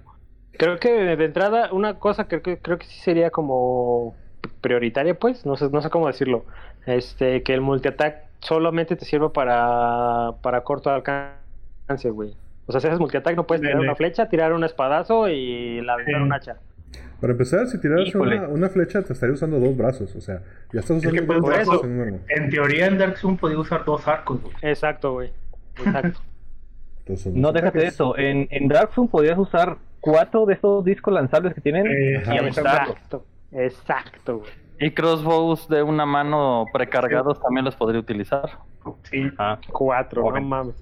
[0.58, 4.14] Creo que de entrada, una cosa que creo, creo que sí sería como
[4.60, 6.44] prioritaria, pues, no sé, no sé cómo decirlo.
[6.86, 12.34] Este, que el multi-attack solamente te sirva para, para corto alcance, güey.
[12.66, 16.06] O sea, si haces multi-attack no puedes tirar una flecha, tirar un espadazo y lanzar
[16.06, 16.14] Sí.
[16.14, 16.56] un hacha.
[17.20, 20.14] Para empezar, si tiraras una, una flecha, te estaría usando dos brazos.
[20.16, 22.18] O sea, ya estás usando que dos por brazos eso- en un arma.
[22.28, 24.54] En teoría, en Dark Souls podía usar dos arcos, güey.
[24.62, 25.30] Exacto, güey.
[25.78, 26.20] Exacto.
[27.00, 31.12] Entonces, No déjate de eso, en, en Dark Souls podrías usar cuatro de estos discos
[31.12, 31.86] lanzables que tienen
[32.22, 32.34] Ajá.
[32.34, 32.90] y aventarlos.
[32.96, 33.24] Exacto.
[33.52, 34.50] Exacto, güey.
[34.80, 38.50] Y crossbows de una mano precargados también los podría utilizar.
[39.04, 39.30] Sí.
[39.38, 40.34] Ah, Cuatro, Ok.
[40.36, 40.74] no mames.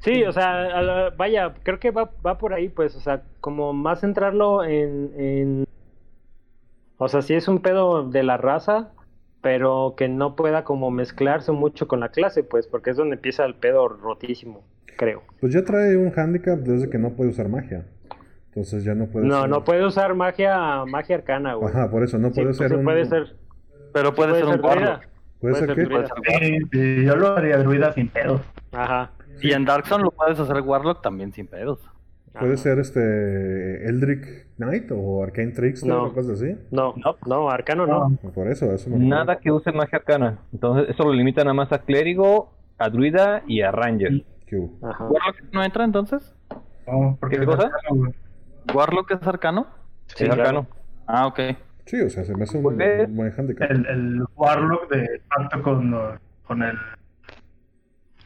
[0.00, 3.72] Sí, o sea, la- vaya, creo que va, va por ahí, pues, o sea, como
[3.72, 5.64] más centrarlo en, en...
[6.98, 8.90] O sea, sí es un pedo de la raza,
[9.46, 13.44] pero que no pueda como mezclarse mucho con la clase, pues, porque es donde empieza
[13.44, 14.64] el pedo rotísimo,
[14.96, 15.22] creo.
[15.40, 17.86] Pues ya trae un handicap desde que no puede usar magia.
[18.48, 21.72] Entonces ya no puede No, ser- no puede usar magia, magia arcana, güey.
[21.72, 22.82] Ajá, por eso no Sí, puede pues, ser un.
[22.82, 23.36] puede ser,
[23.92, 24.66] Pero puede, ser un druida.
[24.68, 25.02] warlock.
[25.40, 25.86] ¿Puede ser qué?
[26.40, 28.40] Sí, sí, yo lo haría druida sin pedos.
[28.72, 29.12] Ajá.
[29.40, 31.78] Y en Dark Zone lo puedes hacer warlock también sin pedos.
[32.38, 32.62] Puede ajá.
[32.62, 33.86] ser este.
[33.88, 36.04] Eldrick Knight o Arcane Trickster No.
[36.04, 36.56] o cosas así.
[36.70, 37.16] No, No.
[37.26, 38.16] no, arcano no.
[38.34, 38.98] Por eso, eso me.
[38.98, 40.38] Nada que use magia arcana.
[40.52, 44.24] Entonces, eso lo limita nada más a clérigo, a druida y a ranger.
[44.82, 45.04] Ajá.
[45.04, 46.34] ¿Warlock no entra entonces?
[46.86, 47.66] No, porque ¿Qué es cosa?
[47.66, 48.12] arcano.
[48.74, 49.66] ¿Warlock es arcano?
[50.06, 50.40] Sí, es claro.
[50.42, 50.66] arcano.
[51.06, 51.40] Ah, ok.
[51.84, 53.70] Sí, o sea, se me hace un, Pues- un buen handicap.
[53.70, 55.94] El, el Warlock de pacto con,
[56.46, 56.76] con el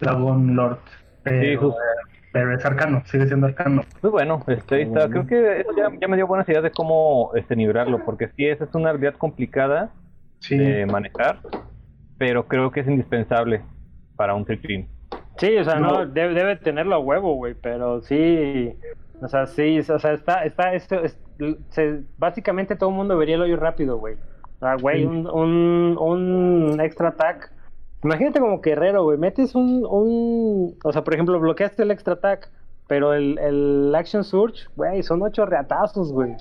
[0.01, 0.79] Dragon Lord.
[1.23, 1.81] Pero, Sí, justo.
[1.81, 3.83] eh, pero es arcano, sigue siendo arcano.
[4.03, 5.09] Muy bueno, este, ahí está.
[5.09, 8.47] creo que eso ya, ya me dio buenas ideas de cómo este, nivelarlo, porque sí,
[8.47, 9.91] esa es una habilidad complicada
[10.39, 10.57] Sí.
[10.57, 11.41] de manejar,
[12.19, 13.63] pero creo que es indispensable
[14.17, 14.89] para un tripin.
[15.37, 16.07] Sí, o sea, no, No.
[16.07, 18.73] debe, debe tenerlo a huevo, güey, pero sí,
[19.21, 21.19] o sea, sí, o sea, está, está, esto, es-
[21.71, 24.17] se- básicamente todo el mundo vería el hoyo rápido, güey.
[24.63, 27.51] Ah, güey, un, un, un extra attack.
[28.03, 29.19] Imagínate como guerrero, güey.
[29.19, 30.77] Metes un, un.
[30.85, 32.51] O sea, por ejemplo, bloqueaste el extra attack.
[32.91, 36.35] Pero el, el Action Surge, güey, son ocho reatazos, güey.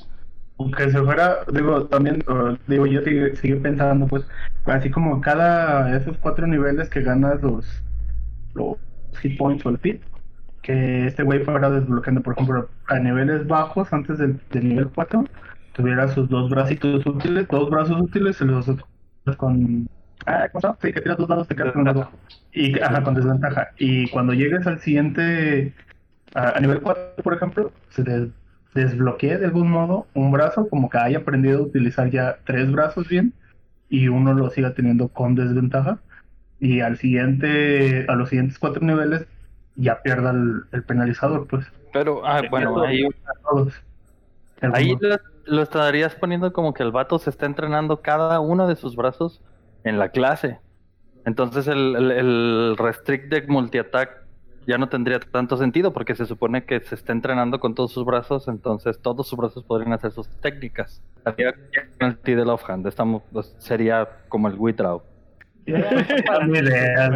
[0.58, 2.24] Aunque se fuera, digo, también,
[2.68, 4.26] digo, yo sigo, sigo pensando, pues,
[4.66, 7.66] así como cada esos cuatro niveles que ganas los,
[8.56, 8.78] los
[9.22, 10.02] hit points o el fit,
[10.64, 15.24] que este güey fuera desbloqueando, por ejemplo, a niveles bajos, antes del, del nivel 4,
[15.74, 18.66] tuviera sus dos bracitos útiles, dos brazos útiles, y los
[19.38, 19.88] con.
[20.26, 20.78] Ah, ¿cómo?
[20.82, 22.10] Sí, que tiras dos lados, te quedas con un lado.
[22.52, 23.70] Y, ajá, con desventaja.
[23.78, 25.74] Y cuando llegues al siguiente,
[26.34, 28.30] a, a nivel 4, por ejemplo, se des-
[28.74, 33.08] desbloquee de algún modo un brazo, como que haya aprendido a utilizar ya tres brazos
[33.08, 33.34] bien,
[33.90, 36.00] y uno lo siga teniendo con desventaja.
[36.60, 39.26] Y al siguiente, a los siguientes cuatro niveles,
[39.76, 41.66] ya pierda el, el penalizador, pues.
[41.94, 43.74] Pero, ah, bueno, ahí, A todos.
[44.74, 48.76] Ahí lo, lo estarías poniendo como que el vato se está entrenando cada uno de
[48.76, 49.42] sus brazos
[49.84, 50.60] en la clase.
[51.26, 54.26] Entonces el, el, el restricted multi-attack
[54.68, 58.06] ya no tendría tanto sentido porque se supone que se está entrenando con todos sus
[58.06, 61.02] brazos, entonces todos sus brazos podrían hacer sus técnicas.
[61.26, 61.56] Haría
[62.00, 65.02] el T del offhand, estamos, pues, sería como el withdraw.
[65.68, 65.82] Güey.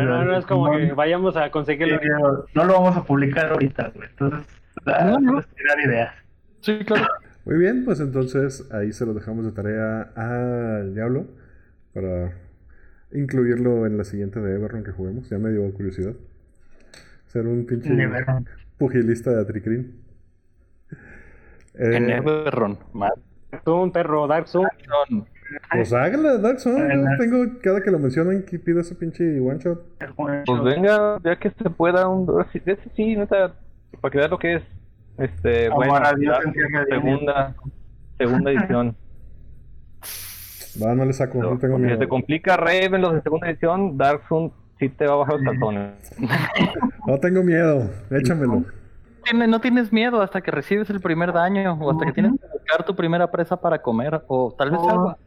[0.05, 1.99] no es como No, que vayamos a conseguirlo.
[2.01, 4.09] sí, no, no lo vamos a publicar ahorita, güey.
[4.09, 4.47] Entonces,
[4.85, 5.41] No, no.
[5.41, 6.15] tirar ideas.
[6.61, 7.07] Sí, claro.
[7.45, 11.25] Muy bien, pues entonces ahí se lo dejamos de tarea al Diablo
[11.93, 12.33] para
[13.13, 15.29] incluirlo en la siguiente de Everron que juguemos.
[15.29, 16.13] Ya me dio curiosidad.
[17.27, 17.89] Ser un pinche
[18.77, 20.03] pugilista de Atricrin.
[21.75, 22.21] En Eh.
[23.63, 24.69] Tú, un perro, Dark Souls.
[25.71, 26.83] pues hágala, Dark Souls.
[27.19, 29.79] Tengo cada que lo mencionan que pide ese pinche one shot.
[30.45, 33.53] Pues venga, ya que se pueda, un, sí, ese sí, neta,
[34.01, 34.63] para que veas lo que es.
[35.17, 37.55] Este, bueno, en segunda,
[38.17, 38.95] segunda edición.
[40.81, 41.97] Va, no le saco, no tengo miedo.
[41.99, 45.43] se complica Raven los de segunda edición, Dark Souls sí te va a bajar los
[45.43, 45.91] calzones.
[47.07, 48.63] No tengo miedo, échamelo.
[49.23, 52.47] Tiene- no tienes miedo hasta que recibes el primer daño o hasta que tienes que
[52.51, 55.17] buscar tu primera presa para comer o tal vez algo.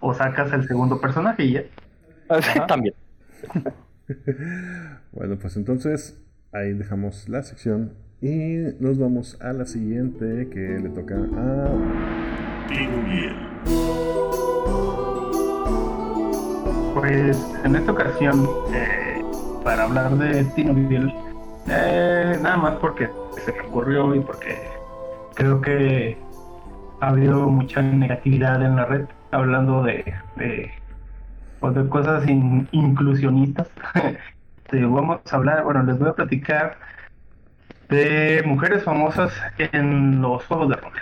[0.00, 1.62] O sacas el segundo personaje y ya.
[2.68, 2.94] También.
[5.12, 6.16] Bueno, pues entonces
[6.52, 11.68] ahí dejamos la sección y nos vamos a la siguiente que le toca a
[12.68, 13.02] Tino
[16.96, 19.22] Pues en esta ocasión, eh,
[19.62, 21.12] para hablar de Tino Biel,
[21.68, 23.10] eh, nada más porque
[23.44, 24.56] se me ocurrió y porque
[25.34, 26.16] creo que
[27.02, 30.70] ha habido mucha negatividad en la red hablando de, de,
[31.60, 33.68] pues, cosas in- inclusionistas.
[34.72, 36.78] Vamos a hablar, bueno, les voy a platicar
[37.90, 40.92] de mujeres famosas en los juegos de rol.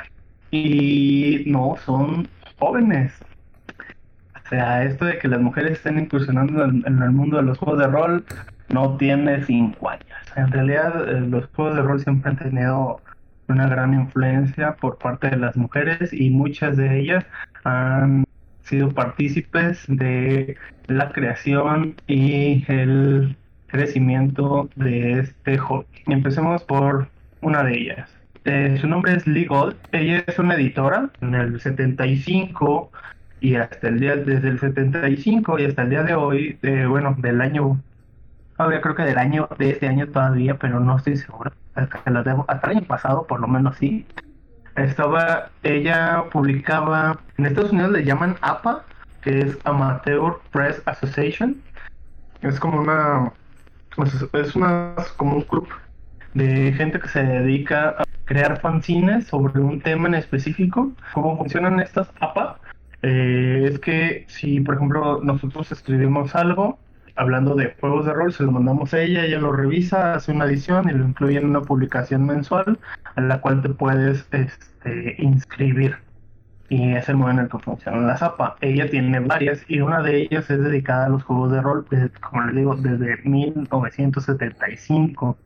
[0.51, 2.27] Y no son
[2.59, 3.13] jóvenes,
[4.55, 7.87] sea, esto de que las mujeres estén incursionando en, el mundo de los juegos de
[7.89, 8.25] rol
[8.69, 10.07] no tiene cinco años.
[10.37, 13.01] En realidad, eh, los juegos de rol siempre han tenido
[13.49, 17.27] una gran influencia por parte de las mujeres y muchas de ellas
[17.65, 18.25] han
[18.63, 23.37] sido partícipes de la creación y el
[23.67, 25.87] crecimiento de este hobby.
[26.07, 27.09] Empecemos por
[27.41, 28.11] una de ellas.
[28.45, 29.77] Eh, su nombre es Lee Gold.
[29.93, 31.11] Ella es una editora.
[31.21, 32.91] En el 75
[33.45, 37.15] y hasta el día desde el 75 y hasta el día de hoy eh, bueno
[37.19, 37.79] del año
[38.57, 42.17] ahora creo que del año de este año todavía pero no estoy seguro hasta el
[42.17, 44.07] año pasado por lo menos sí
[44.77, 48.83] estaba ella publicaba en Estados Unidos le llaman APA
[49.21, 51.61] que es Amateur Press Association
[52.41, 53.31] es como una
[53.95, 55.69] pues, es una como un club
[56.33, 61.79] de gente que se dedica a crear fanzines sobre un tema en específico cómo funcionan
[61.81, 62.59] estas APA
[63.07, 66.79] eh, es que si, por ejemplo, nosotros escribimos algo,
[67.17, 70.47] hablando de juegos de rol, se lo mandamos a ella, ella lo revisa, hace una
[70.47, 72.79] edición y lo incluye en una publicación mensual
[73.15, 75.97] a la cual te puedes este, inscribir.
[76.71, 78.57] Y es el modo en el que funciona la ZAPA.
[78.63, 82.09] Ella tiene varias y una de ellas es dedicada a los juegos de rol, desde-
[82.21, 85.37] como les digo, desde 1975.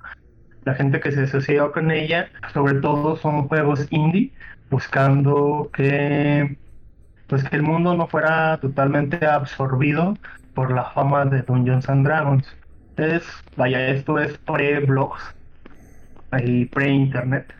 [0.65, 4.33] La gente que se asocia con ella, sobre todo son juegos indie,
[4.71, 6.57] buscando que
[7.29, 10.15] pues que el mundo no fuera totalmente absorbido
[10.55, 12.57] por la fama de Dungeons and Dragons.
[12.97, 13.25] Es,
[13.57, 15.23] vaya, esto es pre-blogs
[16.43, 17.55] y pre-internet.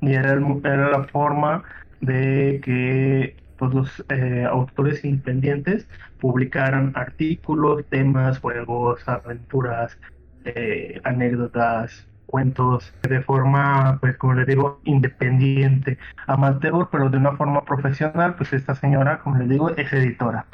[0.00, 0.32] Y era,
[0.64, 1.64] era la forma
[2.00, 5.88] de que pues, los eh, autores independientes
[6.18, 9.98] publicaran artículos, temas, juegos, aventuras,
[10.44, 17.64] eh, anécdotas, cuentos de forma, pues como les digo, independiente, amateur, pero de una forma
[17.64, 20.46] profesional, pues esta señora, como les digo, es editora.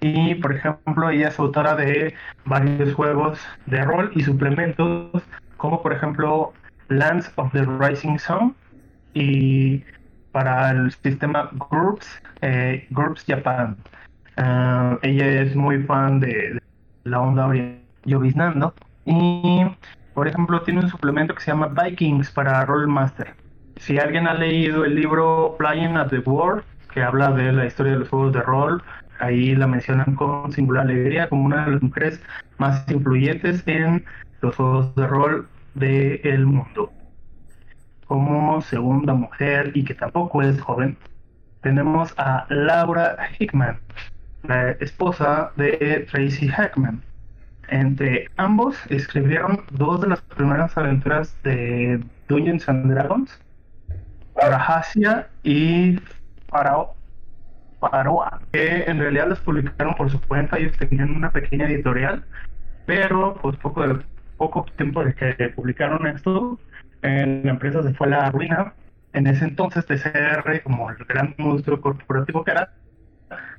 [0.00, 2.14] Y por ejemplo, ella es autora de
[2.44, 5.22] varios juegos de rol y suplementos,
[5.56, 6.52] como por ejemplo
[6.88, 8.54] Lands of the Rising Sun
[9.14, 9.82] y
[10.32, 12.06] para el sistema Groups,
[12.42, 13.76] eh, Groups Japan.
[14.36, 16.60] Ah, ella es muy fan de,
[17.08, 17.50] la onda
[18.04, 18.74] lloviznando
[19.04, 19.66] y
[20.18, 23.36] por ejemplo tiene un suplemento que se llama Vikings para Rollmaster.
[23.76, 27.92] Si alguien ha leído el libro Flying at the World, que habla de la historia
[27.92, 28.82] de los juegos de rol,
[29.20, 32.20] ahí la mencionan con singular alegría como una de las mujeres
[32.56, 34.04] más influyentes en
[34.40, 36.90] los juegos de rol del mundo.
[38.08, 40.98] Como segunda mujer y que tampoco es joven,
[41.60, 43.78] tenemos a Laura Hickman,
[44.42, 47.04] la esposa de Tracy Hickman.
[47.68, 53.38] Entre ambos escribieron dos de las primeras aventuras de Dungeons and Dragons,
[54.34, 55.98] Rahasia y
[56.48, 56.94] Farao
[57.80, 62.24] Paroa, que en realidad las publicaron por su cuenta, ellos tenían una pequeña editorial,
[62.86, 64.00] pero pues poco, de,
[64.36, 66.58] poco tiempo de que publicaron esto,
[67.02, 68.72] en la empresa se fue a la ruina.
[69.12, 72.72] En ese entonces TCR, como el gran monstruo corporativo que era,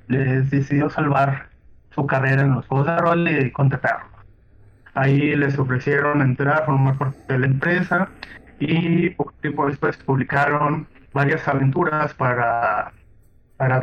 [0.07, 1.49] les decidió salvar
[1.91, 4.09] su carrera en los juegos de rol y contratarlo.
[4.93, 8.09] Ahí les ofrecieron entrar, formar parte de la empresa
[8.59, 12.91] y poco tiempo después publicaron varias aventuras para
[13.59, 13.81] para.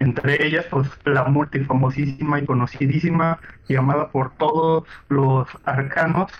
[0.00, 6.30] Entre ellas, pues la multifamosísima y conocidísima, llamada por todos los arcanos,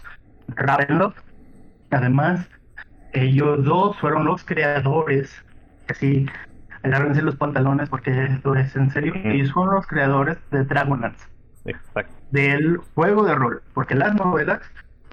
[0.48, 1.18] Ravenloft.
[1.90, 2.48] Además,
[3.12, 5.44] ellos dos fueron los creadores,
[5.88, 6.26] así,
[6.82, 11.26] agárrense los pantalones porque esto es en serio, ellos fueron los creadores de Dragonlance.
[11.64, 12.14] Exacto.
[12.30, 14.60] Del juego de rol, porque las novelas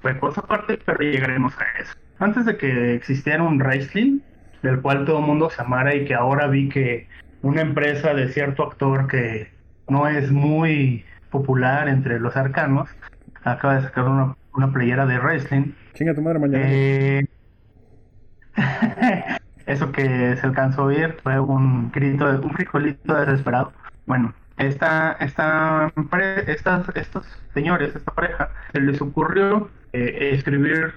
[0.01, 1.93] fue cosa aparte, pero llegaremos a eso.
[2.19, 4.19] Antes de que existiera un wrestling,
[4.61, 7.07] del cual todo el mundo se amara y que ahora vi que
[7.41, 9.51] una empresa de cierto actor que
[9.87, 12.89] no es muy popular entre los arcanos
[13.43, 15.73] acaba de sacar una, una playera de wrestling.
[15.93, 16.65] Chinga tu madre mañana.
[16.67, 17.27] Eh,
[19.65, 23.73] eso que se alcanzó a oír fue un grito, un frijolito desesperado.
[24.05, 25.91] Bueno, esta, esta,
[26.47, 30.93] estas, estos señores, esta pareja, se les ocurrió eh, escribir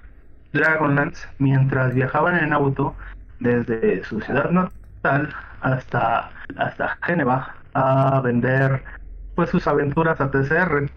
[0.52, 2.94] Dragonlance mientras viajaban en auto
[3.40, 8.82] desde su ciudad natal hasta, hasta Génova a vender
[9.34, 10.90] pues sus aventuras a TCR.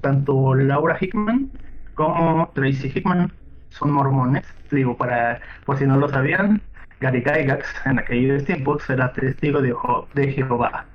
[0.00, 1.50] Tanto Laura Hickman
[1.94, 3.32] como Tracy Hickman
[3.70, 4.44] son mormones.
[4.70, 6.60] Digo, para por si no lo sabían,
[7.00, 9.74] Gary Gygax en aquellos tiempos era testigo de,
[10.14, 10.86] de Jehová.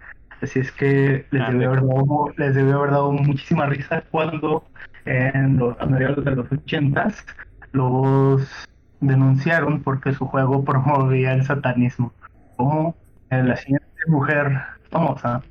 [0.42, 4.66] Así es que les, debió haber dado, les haber dado muchísima risa cuando
[5.06, 7.26] en los, a mediados de los ochentas
[7.72, 8.68] los
[9.00, 12.12] denunciaron porque su juego promovía el satanismo.
[12.58, 12.96] Como
[13.30, 15.42] la siguiente mujer famosa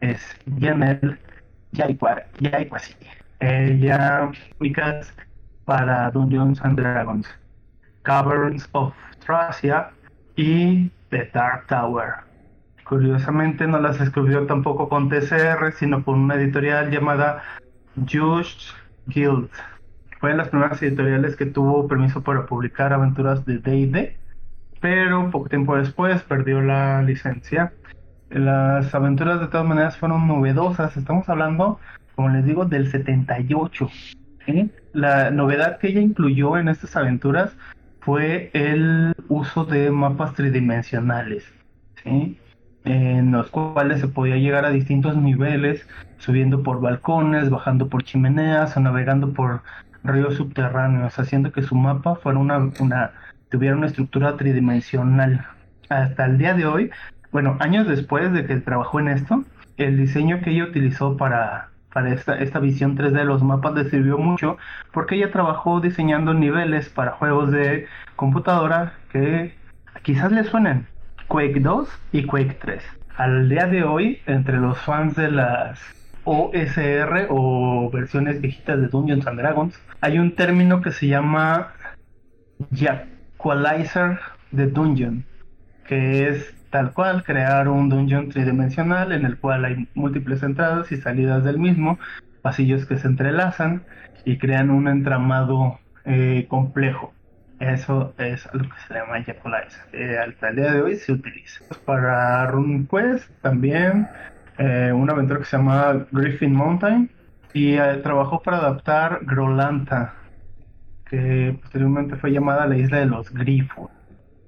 [0.00, 0.20] es
[0.60, 1.16] Janelle
[1.72, 2.94] Yaikwasi.
[3.40, 5.12] Ella ubicas
[5.64, 7.26] para Dungeons and Dragons,
[8.04, 8.94] Caverns of
[9.24, 9.90] Thracia
[10.36, 12.14] y The Dark Tower.
[12.84, 17.42] Curiosamente no las escribió tampoco con TCR, sino con una editorial llamada
[18.06, 18.72] Just
[19.06, 19.50] Guild
[20.24, 24.16] fue de las primeras editoriales que tuvo permiso para publicar aventuras de D&D,
[24.80, 27.74] pero poco tiempo después perdió la licencia.
[28.30, 31.78] Las aventuras de todas maneras fueron novedosas, estamos hablando,
[32.14, 33.90] como les digo, del 78.
[34.94, 37.54] La novedad que ella incluyó en estas aventuras
[38.04, 41.50] fue el uso de mapas tridimensionales,
[42.04, 45.88] en los cuales se podía llegar a distintos niveles,
[46.18, 49.62] subiendo por balcones, bajando por chimeneas o navegando por
[50.02, 53.12] ríos subterráneos, haciendo que su mapa fuera una, una
[53.48, 55.46] tuviera una estructura tridimensional.
[55.88, 56.90] Hasta el día de hoy,
[57.32, 59.44] bueno, años después de que trabajó en esto,
[59.78, 63.88] el diseño que ella utilizó para, para esta, esta visión 3D de los mapas le
[63.88, 64.58] sirvió mucho
[64.92, 67.86] porque ella trabajó diseñando niveles para juegos de
[68.16, 69.54] computadora que
[70.02, 70.86] quizás le suenen
[71.28, 72.82] Quake 2 y Quake 3.
[73.16, 75.80] Al día de hoy, entre los fans de las
[76.24, 81.74] OSR o versiones viejitas de Dungeons and Dragons, hay un término que se llama
[82.72, 84.18] Equalizer
[84.50, 85.24] de Dungeon,
[85.86, 90.96] que es tal cual crear un dungeon tridimensional en el cual hay múltiples entradas y
[90.96, 92.00] salidas del mismo,
[92.42, 93.84] pasillos que se entrelazan
[94.24, 97.14] y crean un entramado eh, complejo.
[97.60, 99.84] Eso es lo que se llama Equalizer.
[99.92, 101.64] Eh, hasta el día de hoy se utiliza.
[101.84, 104.08] Para RuneQuest también
[104.58, 107.08] eh, una aventura que se llama Griffin Mountain
[107.52, 110.14] y eh, trabajó para adaptar Grolanta.
[111.08, 113.92] que posteriormente fue llamada la isla de los grifos.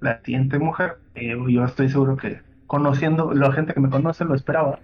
[0.00, 4.34] La siguiente mujer, eh, yo estoy seguro que conociendo, la gente que me conoce lo
[4.34, 4.78] esperaba,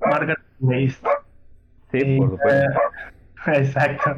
[0.00, 1.04] Margaret Weist.
[1.92, 2.80] Sí, por supuesto.
[3.46, 4.16] Eh, exacto.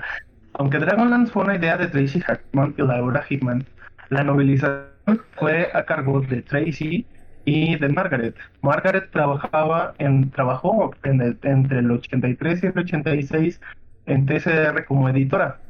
[0.54, 3.66] Aunque Dragonlance fue una idea de Tracy Hartman y Laura Hickman,
[4.10, 4.88] la novelización
[5.36, 7.06] fue a cargo de Tracy
[7.44, 8.36] y de Margaret.
[8.62, 13.60] Margaret trabajaba en, trabajó en el- entre el 83 y el 86
[14.06, 15.60] en TCR como editora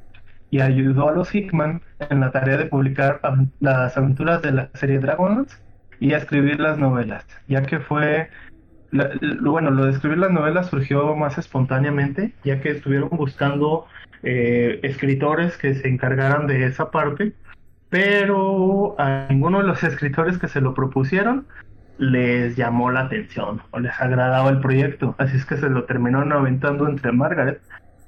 [0.50, 3.20] y ayudó a los Hickman en la tarea de publicar
[3.60, 5.56] las aventuras de la serie Dragonlance
[6.00, 8.30] y a escribir las novelas, ya que fue
[9.42, 13.86] bueno, lo de escribir las novelas surgió más espontáneamente, ya que estuvieron buscando
[14.22, 17.34] eh, escritores que se encargaran de esa parte,
[17.90, 21.46] pero a ninguno de los escritores que se lo propusieron
[21.98, 26.32] les llamó la atención o les agradaba el proyecto, así es que se lo terminaron
[26.32, 27.60] aventando entre Margaret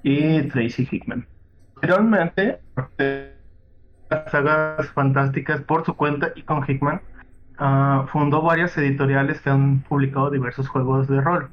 [0.03, 1.26] y Tracy Hickman.
[1.74, 2.61] Posteriormente,
[2.99, 3.34] eh,
[4.09, 7.01] las sagas fantásticas por su cuenta y con Hickman,
[7.61, 11.48] ah, fundó varias editoriales que han publicado diversos juegos de rol.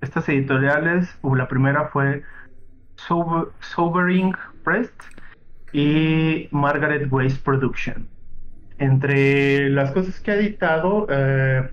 [0.00, 2.22] Estas editoriales, la primera fue
[2.96, 4.34] Sober- Sobering
[4.64, 4.92] Press
[5.72, 8.06] y Margaret Weiss Production.
[8.78, 11.70] Entre las cosas que ha editado, eh,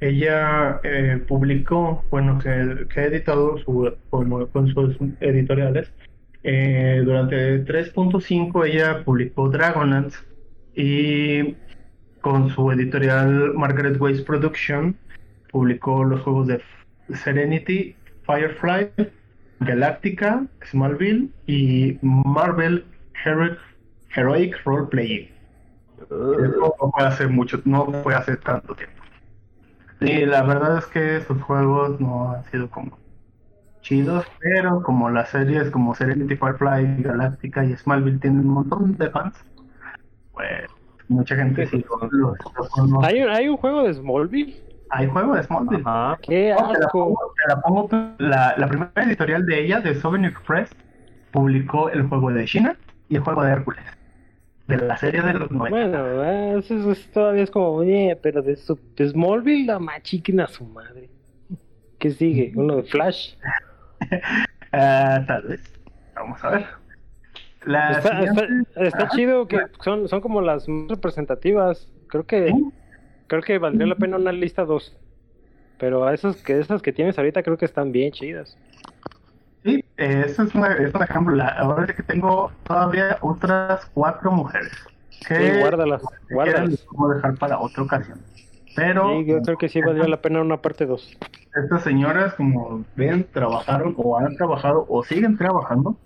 [0.00, 5.92] ella eh, publicó, bueno, que, ha editado con sus editoriales.
[6.44, 10.18] eh, durante 3.5 ella publicó Dragonlance
[10.74, 11.54] y
[12.22, 14.96] con su editorial Margaret Weiss Production
[15.50, 16.62] publicó los juegos de
[17.14, 17.96] Serenity,
[18.26, 18.90] Firefly,
[19.60, 22.84] Galactica, Smallville y Marvel
[23.24, 23.56] Hero-
[24.14, 25.28] Heroic Role Playing.
[25.98, 29.02] Eso no fue hace mucho, no fue hace tanto tiempo.
[30.00, 32.98] Y la verdad es que sus juegos no han sido como
[33.82, 39.10] chidos, pero como las series como Serenity, Firefly, Galactica y Smallville tienen un montón de
[39.10, 39.44] fans,
[40.32, 40.70] pues
[41.12, 43.02] mucha gente sí lo, lo-.
[43.02, 44.56] ¿Hay, un- hay un juego de Smallville.
[44.90, 45.82] Hay juego de Smallville.
[45.84, 46.18] Ajá.
[46.22, 47.88] ¡Qué No, te la pongo, te la pongo,
[48.18, 50.70] la, la primera editorial de ella, de Souvenir Press,
[51.30, 52.76] publicó el juego de China
[53.08, 53.82] y el juego de Hércules.
[54.68, 55.70] De la serie de los 90.
[55.70, 59.78] Bueno, eh, eso, eso es- todavía es como, oye, pero de, su, de Smallville la
[59.78, 61.10] machiquen a su madre.
[61.98, 62.52] ¿Qué sigue?
[62.56, 63.34] Uno de Flash.
[64.72, 65.60] Ah, tal vez.
[66.14, 66.66] Vamos a ver.
[67.64, 68.64] La Está, siguiente-
[69.14, 71.88] chido que son, son como las más representativas.
[72.08, 72.72] Creo que Sí.
[73.28, 74.96] creo que valdría la pena una lista dos.
[75.78, 78.56] Pero a esas que esas que tienes ahorita creo que están bien chidas.
[79.64, 81.36] Sí, eh, eso es, una- es un ejemplo.
[81.36, 84.72] La- ahora que tengo todavía otras cuatro mujeres.
[85.28, 86.70] Que Sí, guárdalas, guárdalas.
[86.70, 88.20] las puedo dejar para otra ocasión.
[88.74, 91.16] Pero Sí, yo creo que sí valdría la pena una parte dos.
[91.54, 95.96] estas señoras, como ven, trabajaron o han trabajado o siguen trabajando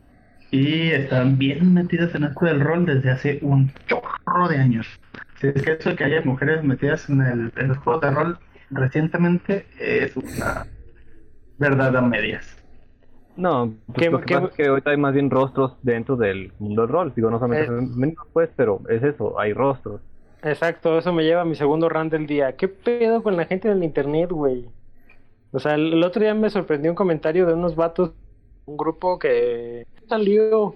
[0.50, 4.86] y están bien metidas en esto del rol desde hace un chorro de años.
[5.40, 8.10] Si es que eso de que haya mujeres metidas en, el, en los juegos de
[8.10, 8.38] rol
[8.70, 10.66] recientemente es una
[11.58, 12.56] verdad a medias.
[13.36, 16.16] No, pues ¿Qué- lo que qué- pasa es que ahorita hay más bien rostros dentro
[16.16, 17.12] del mundo del rol.
[17.14, 17.70] Digo, no solamente
[18.06, 18.14] Eh.
[18.32, 20.00] pues, pero es eso, hay rostros.
[20.42, 22.56] Exacto, eso me lleva a mi segundo rant del día.
[22.56, 24.66] ¿Qué pedo con la gente del internet, güey?
[25.50, 28.12] O sea, el, el otro día me sorprendió un comentario de unos vatos,
[28.66, 30.74] un grupo que salió.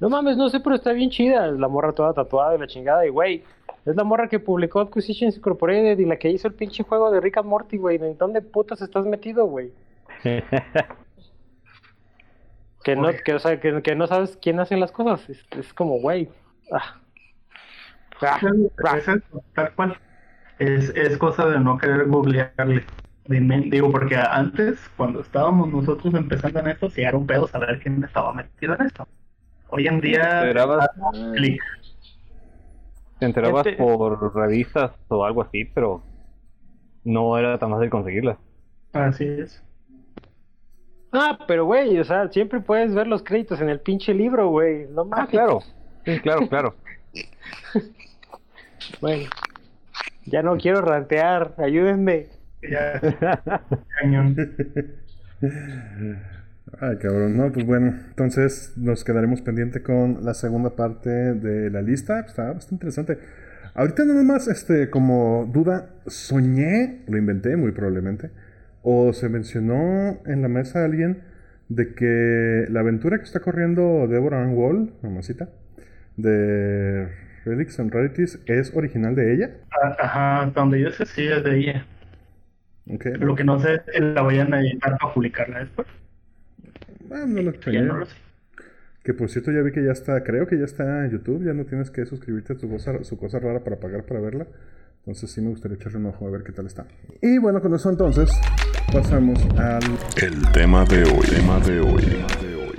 [0.00, 1.46] No mames, no sé, pero está bien chida.
[1.48, 3.06] La morra toda tatuada y la chingada.
[3.06, 3.44] Y güey,
[3.84, 7.20] es la morra que publicó Acquisitions Incorporated y la que hizo el pinche juego de
[7.20, 7.96] Rick and Morty, güey.
[7.96, 9.72] ¿En dónde putas estás metido, güey?
[12.84, 15.28] Que no, que, o sea, que, que no sabes quién hace las cosas.
[15.28, 16.30] Es, es como, güey.
[16.72, 17.00] Ah.
[18.22, 18.40] Ah.
[18.96, 19.06] Es
[19.54, 19.98] tal cual.
[20.58, 22.84] Es, es cosa de no querer googlearle.
[23.28, 28.02] Digo, porque antes, cuando estábamos nosotros empezando en esto, sí era un pedo saber quién
[28.02, 29.06] estaba metido en esto.
[29.68, 30.88] Hoy en día, ah.
[33.18, 36.02] Te enterabas Gente- por revistas o algo así, pero
[37.04, 38.38] no era tan fácil conseguirlas.
[38.94, 39.62] Así es.
[41.12, 44.86] Ah, pero güey, o sea, siempre puedes ver los créditos en el pinche libro, güey.
[44.90, 45.30] No Ah, mames.
[45.30, 45.60] claro.
[46.06, 46.74] Sí, claro, claro.
[49.00, 49.28] Bueno,
[50.24, 52.28] ya no quiero rantear, ayúdenme.
[52.62, 53.00] Ya,
[54.00, 54.36] cañón.
[56.80, 57.36] Ay, cabrón.
[57.36, 57.94] No, pues bueno.
[58.08, 62.20] Entonces nos quedaremos pendiente con la segunda parte de la lista.
[62.20, 63.18] Está bastante interesante.
[63.74, 68.30] Ahorita nada más, este, como duda, soñé, lo inventé muy probablemente,
[68.82, 71.22] o se mencionó en la mesa alguien
[71.68, 75.50] de que la aventura que está corriendo Deborah Ann Wall, mamacita,
[76.16, 77.08] de
[77.44, 79.50] Relics and Rarities, es original de ella.
[79.70, 81.86] Ah, Ajá, donde yo sé, sí, es de ella.
[83.20, 85.86] Lo que no sé es si la vayan a editar para publicarla después.
[87.10, 88.06] Ah, no lo Ya no lo extrañé.
[88.06, 88.14] sé.
[89.02, 91.52] Que por cierto ya vi que ya está, creo que ya está en YouTube, ya
[91.54, 94.46] no tienes que suscribirte a tu cosa, su cosa rara para pagar para verla.
[94.98, 96.86] Entonces sí me gustaría echarle un ojo a ver qué tal está.
[97.22, 98.30] Y bueno, con eso entonces
[98.92, 99.82] pasamos al...
[100.22, 102.78] El tema de hoy, tema de hoy, tema de hoy.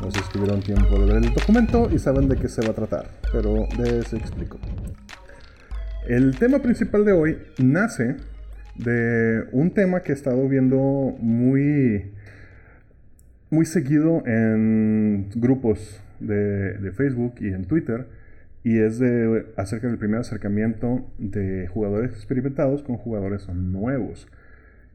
[0.00, 2.70] No sé si tuvieron tiempo de ver el documento y saben de qué se va
[2.70, 4.58] a tratar, pero les explico.
[6.06, 8.14] El tema principal de hoy nace
[8.76, 10.78] de un tema que he estado viendo
[11.18, 12.12] muy,
[13.50, 18.06] muy seguido en grupos de, Facebook y en Twitter,
[18.62, 24.28] y es de acerca del primer acercamiento de jugadores experimentados con jugadores nuevos.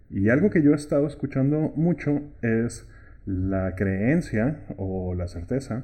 [0.10, 2.88] Y algo que yo he estado escuchando mucho es
[3.26, 5.84] la creencia o la certeza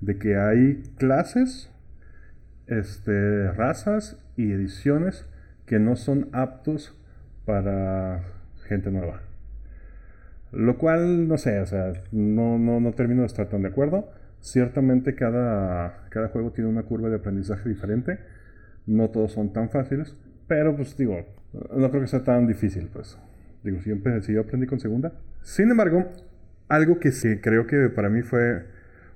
[0.00, 1.70] de que hay clases,
[2.66, 5.26] este, razas y ediciones
[5.66, 6.96] que no son aptos
[7.44, 8.24] para
[8.66, 9.22] gente nueva.
[10.52, 14.10] Lo cual, no sé, o sea, no, no, no termino de estar tan de acuerdo.
[14.40, 18.18] Ciertamente cada, cada juego tiene una curva de aprendizaje diferente.
[18.86, 20.16] No todos son tan fáciles.
[20.48, 21.24] Pero pues digo,
[21.74, 23.18] no creo que sea tan difícil, pues.
[23.62, 25.12] Digo, si yo aprendí con segunda.
[25.40, 26.10] Sin embargo,
[26.68, 28.66] algo que sí creo que para mí fue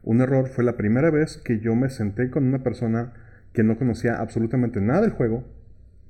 [0.04, 3.12] un error fue la primera vez que yo me senté con una persona
[3.56, 5.42] que no conocía absolutamente nada del juego,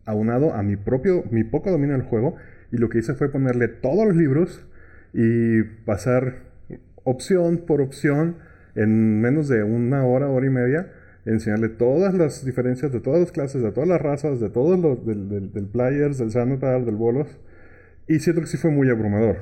[0.05, 2.35] aunado a mi propio, mi poco dominio del juego,
[2.73, 4.67] y lo que hice fue ponerle todos los libros
[5.15, 6.43] y pasar
[7.05, 8.39] opción por opción
[8.75, 10.91] en menos de una hora, hora y media,
[11.25, 15.07] enseñarle todas las diferencias de todas las clases, de todas las razas, de todos los,
[15.07, 17.29] del, del, del Players, del Sanatar, del Bolos,
[18.09, 19.37] y siento que sí fue muy abrumador.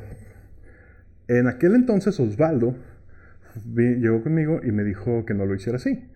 [1.26, 2.76] En aquel entonces Osvaldo
[3.74, 6.06] llegó conmigo y me dijo que no lo hiciera así.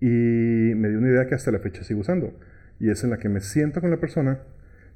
[0.00, 2.32] Y me dio una idea que hasta la fecha sigo usando.
[2.78, 4.40] Y es en la que me siento con la persona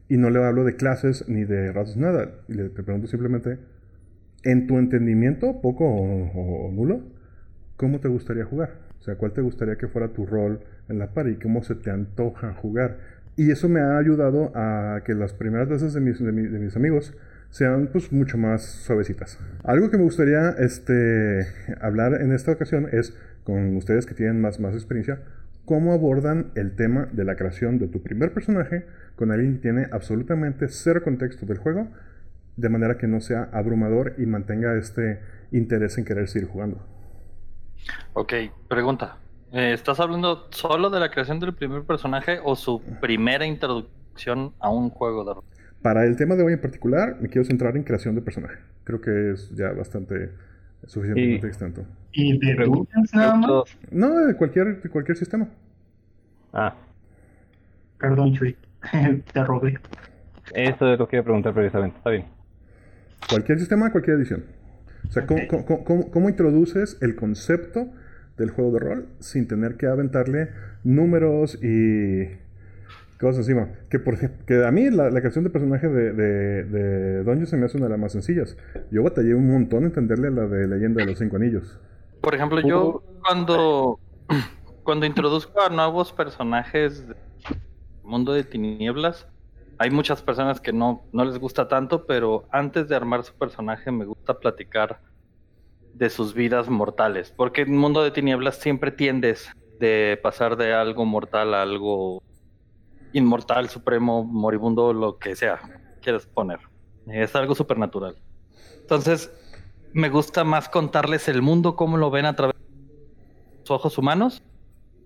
[0.08, 2.30] y no le hablo de clases ni de razas, nada.
[2.48, 3.58] Y le pregunto simplemente,
[4.42, 7.02] en tu entendimiento, poco o, nulo,
[7.76, 8.70] ¿cómo te gustaría jugar?
[9.00, 11.74] O sea, ¿cuál te gustaría que fuera tu rol en la par y cómo se
[11.74, 12.98] te antoja jugar?
[13.36, 16.58] Y eso me ha ayudado a que las primeras veces de mis, de mi- de
[16.58, 17.14] mis amigos
[17.50, 19.38] sean pues mucho más suavecitas.
[19.62, 21.46] Algo que me gustaría este,
[21.80, 23.14] hablar en esta ocasión es
[23.44, 25.20] con ustedes que tienen más, más experiencia,
[25.64, 28.86] cómo abordan el tema de la creación de tu primer personaje
[29.16, 31.88] con alguien que tiene absolutamente cero contexto del juego,
[32.56, 35.20] de manera que no sea abrumador y mantenga este
[35.52, 36.84] interés en querer seguir jugando.
[38.12, 38.32] Ok,
[38.68, 39.18] pregunta.
[39.52, 44.68] Eh, ¿Estás hablando solo de la creación del primer personaje o su primera introducción a
[44.68, 45.44] un juego de rol?
[45.82, 48.56] Para el tema de hoy en particular, me quiero centrar en creación de personaje.
[48.84, 50.30] Creo que es ya bastante
[50.86, 51.84] suficientemente Y- extenso.
[52.12, 53.50] ¿Y de Dungeons nada más?
[53.90, 55.48] No, de cualquier, de cualquier sistema.
[56.52, 56.74] Ah,
[57.98, 58.56] Perdón, Chuy.
[59.32, 59.78] Te rogué.
[60.54, 61.96] eso es lo que iba a preguntar precisamente.
[61.96, 62.24] Está bien.
[63.28, 64.44] Cualquier sistema, cualquier edición.
[65.08, 65.64] O sea, ¿cómo, Ok.
[65.66, 67.88] cómo- cómo- cómo introduces el concepto
[68.36, 70.50] del juego de rol sin tener que aventarle
[70.82, 72.28] números y
[73.24, 73.68] cosas encima?
[73.90, 77.76] Que, por que a mí la, la creación de personaje de, de, se me hace
[77.76, 78.56] una de las más sencillas.
[78.90, 81.78] Yo batallé un montón en entenderle a la de Leyenda de los Cinco Anillos.
[82.20, 83.98] Por ejemplo, yo cuando,
[84.84, 87.16] cuando introduzco a nuevos personajes del
[88.02, 89.26] mundo de tinieblas,
[89.78, 93.90] hay muchas personas que no, no les gusta tanto, pero antes de armar su personaje
[93.90, 95.00] me gusta platicar
[95.94, 101.04] de sus vidas mortales, porque en mundo de tinieblas siempre tiendes de pasar de algo
[101.04, 102.22] mortal a algo
[103.14, 105.60] inmortal, supremo, moribundo, lo que sea
[106.02, 106.60] quieras poner.
[107.06, 108.16] Es algo supernatural.
[108.80, 109.32] Entonces,
[109.94, 114.42] me gusta más contarles el mundo, cómo lo ven a través de los ojos humanos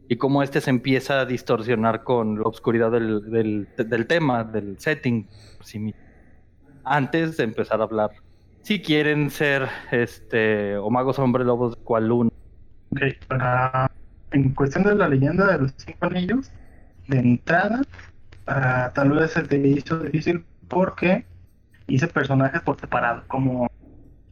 [0.09, 5.29] y cómo este se empieza a distorsionar con la oscuridad del, tema, del setting.
[6.85, 8.11] Antes de empezar a hablar.
[8.63, 12.31] Si quieren ser este o magos hombre lobos cual uno.
[12.91, 13.91] Ok, para...
[14.31, 16.51] En cuestión de la leyenda de los cinco anillos,
[17.09, 17.83] de entrada,
[18.47, 21.27] ah, tal vez se te hizo difícil porque
[21.87, 23.25] hice personajes por separado.
[23.29, 23.69] Como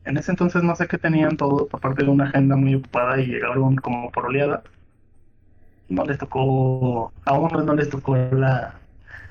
[0.05, 3.27] en ese entonces no sé qué tenían todos, aparte de una agenda muy ocupada y
[3.27, 4.63] llegaron como por oleada.
[5.89, 8.75] No les tocó, a unos no les tocó la,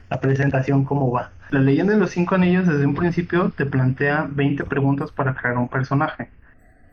[0.09, 1.31] la presentación como va.
[1.49, 5.57] La leyenda de los cinco anillos desde un principio te plantea 20 preguntas para crear
[5.57, 6.29] un personaje.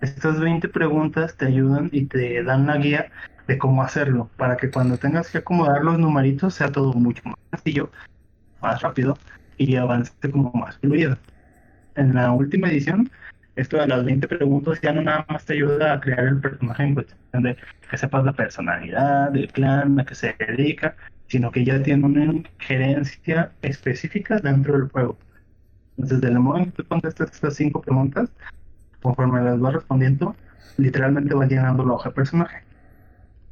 [0.03, 3.12] Estas 20 preguntas te ayudan y te dan la guía
[3.46, 7.36] de cómo hacerlo, para que cuando tengas que acomodar los numeritos sea todo mucho más
[7.53, 7.88] sencillo,
[8.61, 9.16] más rápido
[9.59, 11.16] y avance como más fluido.
[11.94, 13.12] En la última edición,
[13.55, 16.82] esto de las 20 preguntas ya no nada más te ayuda a crear el personaje
[16.82, 17.57] en cuestión de
[17.88, 20.96] que sepas la personalidad, del clan, a qué se dedica,
[21.28, 25.16] sino que ya tiene una injerencia específica dentro del juego.
[25.96, 28.32] Entonces, del modo que tú contestas estas cinco preguntas,
[29.03, 30.36] conforme las vas respondiendo,
[30.78, 32.62] literalmente vas llenando la hoja de personaje.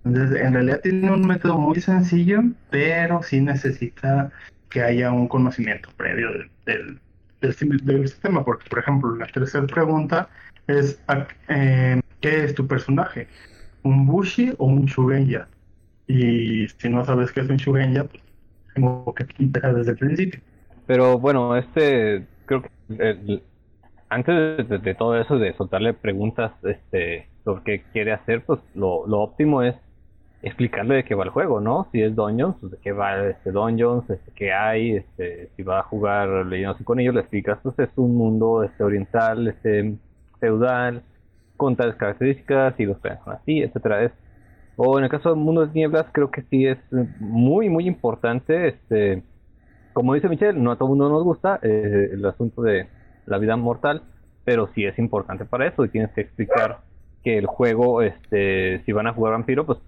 [0.05, 4.31] Entonces, en realidad tiene un método muy sencillo, pero sí necesita
[4.71, 6.29] que haya un conocimiento previo
[6.65, 7.01] del,
[7.41, 8.45] del, sistema.
[8.45, 10.29] Porque, por ejemplo, la tercera pregunta
[10.67, 11.03] es:
[11.49, 13.29] eh, ¿qué es tu personaje?
[13.83, 15.49] ¿Un Bushi o un Shugenja?
[16.07, 18.23] Y si no sabes qué es un Shugenja, pues
[18.75, 20.41] tengo que empezar desde el principio.
[20.87, 23.43] Pero bueno, este creo que
[24.11, 29.21] antes de, todo eso, de soltarle preguntas este, sobre qué quiere hacer, pues lo, lo
[29.21, 29.77] óptimo es
[30.43, 31.87] explicarle de qué va el juego, ¿no?
[31.93, 35.81] Si es Dungeons, pues de qué va este Dungeons, este, qué hay, este, si va
[35.81, 39.97] a jugar leyendo con ellos, le explicas, pues es un mundo este, oriental, este,
[40.41, 41.03] feudal,
[41.57, 44.03] con tales características, y los planes así, etcétera.
[44.03, 44.13] Es,
[44.77, 46.79] o en el caso del mundo de nieblas, creo que sí es
[47.21, 49.23] muy, muy importante, este,
[49.93, 52.89] como dice Michelle, no a todo mundo nos gusta eh, el asunto de
[53.27, 54.03] la vida mortal,
[54.45, 56.79] pero sí es importante para eso, y tienes que explicar
[57.23, 59.79] que el juego, este, si van a jugar vampiro, pues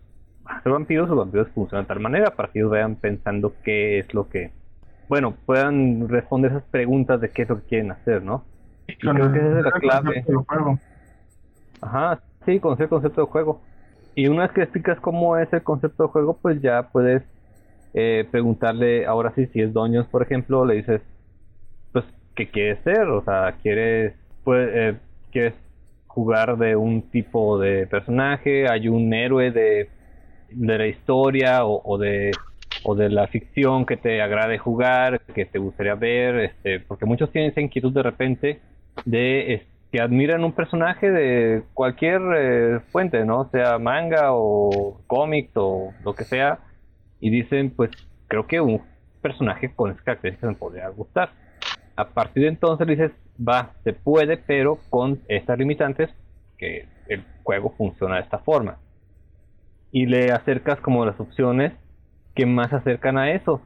[0.62, 4.12] ser vampiros, los vampiros funcionan de tal manera para que ellos vayan pensando qué es
[4.12, 4.50] lo que,
[5.08, 8.44] bueno, puedan responder esas preguntas de qué es lo que quieren hacer, ¿no?
[8.86, 10.24] Y creo que esa es la clave.
[11.80, 13.60] Ajá, sí, conocer el concepto de juego.
[14.14, 17.22] Y una vez que explicas cómo es el concepto de juego, pues ya puedes
[17.94, 21.02] eh, preguntarle, ahora sí, si es Doños, por ejemplo, le dices,
[22.34, 23.02] ¿qué quieres ser?
[23.02, 24.14] O sea, ¿quieres,
[24.44, 24.94] pues, eh,
[25.30, 25.54] ¿quieres
[26.06, 28.68] jugar de un tipo de personaje?
[28.68, 29.88] ¿Hay un héroe de
[30.54, 32.32] de la historia o, de
[32.84, 37.30] o de la ficción que te agrade jugar, que te gustaría ver, este, porque muchos
[37.30, 38.60] tienen esa inquietud de repente
[39.04, 43.50] de que admiran un personaje de cualquier eh, fuente, ¿no?
[43.50, 46.60] Sea manga o cómics o lo que sea,
[47.20, 47.90] y dicen, pues
[48.26, 48.80] creo que un
[49.20, 51.30] personaje con esas características me podría gustar.
[51.96, 56.10] A partir de entonces dices, va, se puede, pero con estas limitantes,
[56.56, 58.78] que el juego funciona de esta forma
[59.92, 61.72] y le acercas como las opciones
[62.34, 63.60] que más acercan a eso.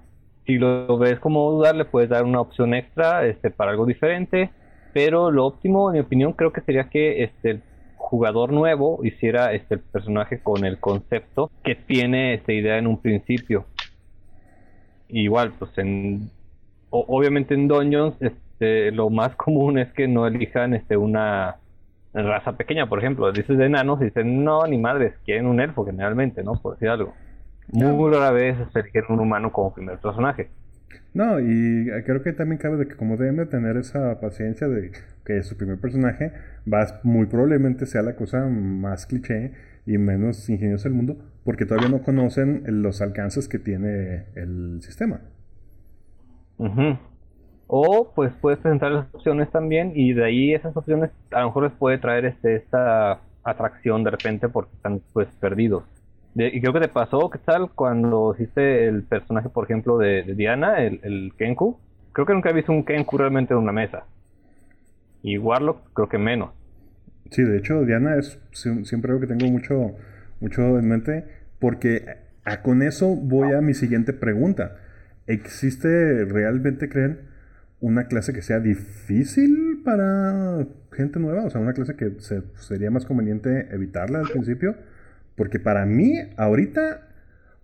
[0.45, 4.51] Si lo ves como dudar, le puedes dar una opción extra este, para algo diferente,
[4.93, 7.63] pero lo óptimo, en mi opinión, creo que sería que este, el
[7.97, 13.01] jugador nuevo hiciera este, el personaje con el concepto que tiene esta idea en un
[13.01, 13.67] principio.
[15.09, 16.31] Igual, pues en
[16.91, 21.57] obviamente en Dungeons este, lo más común es que no elijan este, una
[22.15, 25.85] raza pequeña, por ejemplo, dices de enanos y dicen, no, ni madres, quieren un elfo
[25.85, 26.55] generalmente, ¿no?
[26.55, 27.15] Por decir algo.
[27.73, 30.49] Muy rara vez eligen un humano como primer personaje.
[31.13, 34.93] No, y creo que también cabe de que como deben tener esa paciencia de
[35.25, 36.33] que su primer personaje
[36.73, 39.53] va muy probablemente sea la cosa más cliché
[39.87, 45.21] y menos ingeniosa del mundo, porque todavía no conocen los alcances que tiene el sistema.
[47.69, 51.65] O pues puedes presentar las opciones también y de ahí esas opciones a lo mejor
[51.65, 55.85] les puede traer este, esta atracción de repente porque están pues perdidos.
[56.35, 57.71] y creo que te pasó, ¿qué tal?
[57.75, 61.79] Cuando hiciste el personaje, por ejemplo, de, Diana, el, el, Kenku.
[62.13, 64.05] Creo que nunca he visto un Kenku realmente en una mesa.
[65.23, 66.51] Y Warlock creo que menos.
[67.31, 69.97] Sí, de hecho, Diana es siempre algo que tengo mucho,
[70.41, 71.25] mucho en mente
[71.59, 72.05] porque
[72.45, 74.77] a, con eso voy a mi siguiente pregunta.
[75.27, 77.19] ¿Existe realmente, creen?
[77.81, 82.13] una clase que sea difícil para gente nueva, o sea, una clase que
[82.59, 84.77] sería más conveniente evitarla al principio,
[85.37, 87.07] porque para mí, ahorita,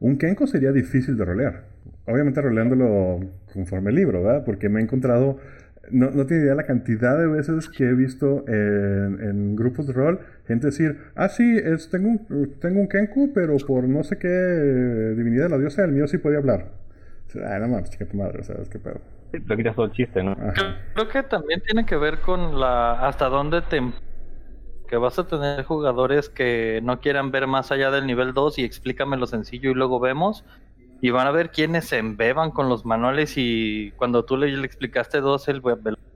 [0.01, 1.65] un Kenko sería difícil de rolear.
[2.07, 3.21] Obviamente roleándolo
[3.53, 4.45] conforme el libro, ¿verdad?
[4.45, 5.39] Porque me he encontrado,
[5.91, 10.21] no, no tiene idea la cantidad de veces que he visto en, grupos de rol,
[10.47, 14.29] gente decir, ah, sí, es, tengo, un, tengo un Kenku, pero por no sé qué
[15.17, 16.82] divinidad la diosa, el mío sí podía hablar.
[17.37, 19.01] Ay, no mames, chica tu madre, ¿sabes qué pedo?
[19.33, 20.37] lo quitas todo el chiste, ¿no?
[20.95, 23.81] Creo, que también tiene que ver con la hasta dónde te
[24.89, 28.65] que vas a tener jugadores que no quieran ver más allá del nivel 2 y
[28.65, 30.45] explícame lo sencillo y luego vemos
[31.01, 35.23] y van a ver quiénes se embeban con los manuales y cuando tú le, explicaste
[35.23, 35.63] dos él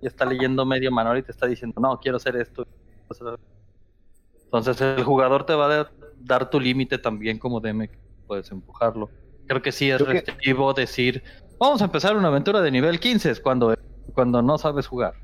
[0.03, 2.67] ya está leyendo medio manual y te está diciendo no quiero hacer esto
[4.45, 5.91] entonces el jugador te va a
[6.21, 7.89] dar tu límite también como DM
[8.27, 9.09] puedes empujarlo
[9.47, 11.23] creo que sí es restrictivo decir
[11.59, 13.75] Vamos a empezar una aventura de nivel 15 cuando,
[14.13, 15.15] cuando no sabes jugar.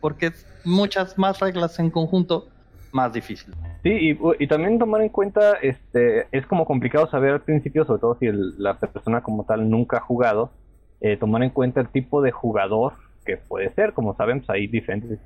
[0.00, 0.32] Porque
[0.64, 2.48] muchas más reglas en conjunto,
[2.90, 3.54] más difícil.
[3.82, 8.16] Sí, y, también tomar en cuenta, este, es como complicado saber al principio, sobre todo
[8.18, 8.28] si
[8.58, 10.50] la persona como tal nunca ha jugado,
[11.00, 13.92] eh, tomar en cuenta el tipo de jugador que puede ser.
[13.92, 15.18] Como saben, pues hay diferentes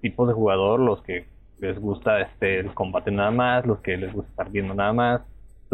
[0.00, 1.26] tipos de jugador, los que
[1.58, 5.20] les gusta este, el combate nada más, los que les gusta estar viendo nada más,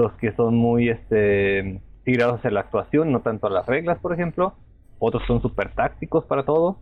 [0.00, 4.12] los que son muy este tirados hacia la actuación, no tanto a las reglas, por
[4.12, 4.54] ejemplo.
[4.98, 6.78] Otros son súper tácticos para todo.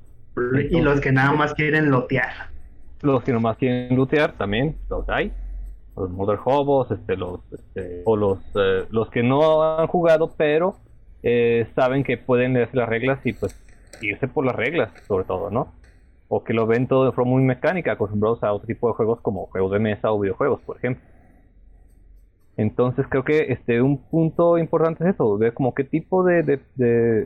[0.70, 2.32] y los que nada más quieren lotear.
[3.02, 5.32] los que nomás quieren lootear también los hay
[5.96, 10.76] los Mother Hobos este los este, o los eh, los que no han jugado pero
[11.22, 13.56] eh, saben que pueden leer las reglas y pues
[14.00, 15.72] irse por las reglas sobre todo no
[16.28, 19.20] o que lo ven todo de forma muy mecánica acostumbrados a otro tipo de juegos
[19.20, 21.04] como juegos de mesa o videojuegos por ejemplo
[22.58, 26.60] entonces creo que este un punto importante es eso ver como qué tipo de, de,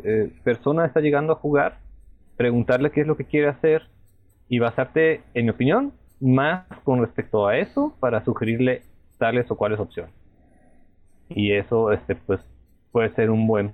[0.05, 1.78] eh, persona está llegando a jugar
[2.37, 3.83] preguntarle qué es lo que quiere hacer
[4.49, 8.83] y basarte, en mi opinión, más con respecto a eso para sugerirle
[9.18, 10.12] tales o cuales opciones.
[11.30, 12.41] Y eso, este, pues,
[12.91, 13.72] puede ser un buen.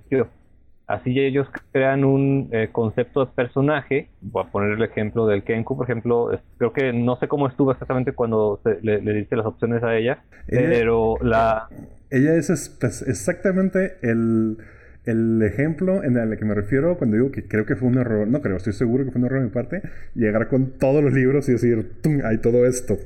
[0.89, 4.09] Así ellos crean un eh, concepto de personaje.
[4.21, 6.31] Voy a poner el ejemplo del Kenku, por ejemplo.
[6.57, 10.23] creo que no sé cómo estuvo exactamente cuando le, le dice las opciones a ella,
[10.47, 11.67] pero la...
[12.09, 14.57] Ella es exactamente el
[15.05, 18.27] el ejemplo en el que me refiero cuando digo que creo que fue un error,
[18.27, 19.81] no creo, estoy seguro que fue un error de mi parte,
[20.13, 22.19] llegar con todos los libros y decir, ¡tum!
[22.23, 22.97] hay todo esto.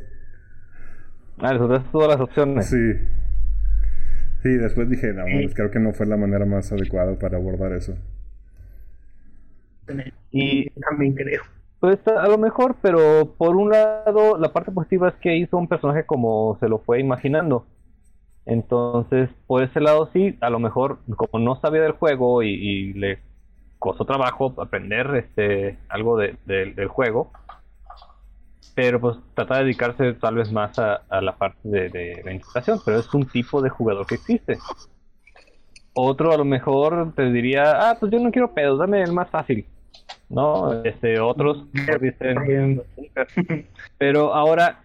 [1.40, 2.66] Ah, eso es todas las opciones.
[2.66, 2.94] Sí.
[4.44, 5.24] Sí, después dije, no,
[5.54, 7.96] creo que no fue la manera más adecuada para abordar eso.
[10.32, 11.44] Y también creo.
[11.80, 15.70] Pues a lo mejor, pero por un lado, la parte positiva es que hizo un
[15.70, 17.66] personaje como se lo fue imaginando.
[18.46, 23.20] Entonces, por ese lado sí, a lo mejor como no sabía del juego y, le
[23.80, 27.32] costó trabajo aprender este algo de, del juego,
[28.76, 32.80] pero pues trata de dedicarse tal vez más a, la parte de, de, la interpretación,
[32.84, 34.58] pero es un tipo de jugador que existe.
[35.94, 39.30] Otro a lo mejor te diría, ah, pues yo no quiero pedos, dame el más
[39.30, 39.66] fácil.
[40.30, 40.84] ¿No?
[40.84, 41.66] Este, otros
[42.02, 42.82] dicen,
[44.00, 44.84] pero ahora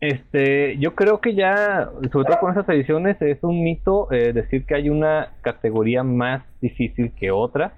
[0.00, 4.64] este, yo creo que ya, sobre todo con estas ediciones, es un mito eh, decir
[4.64, 7.72] que hay una categoría más difícil que otra,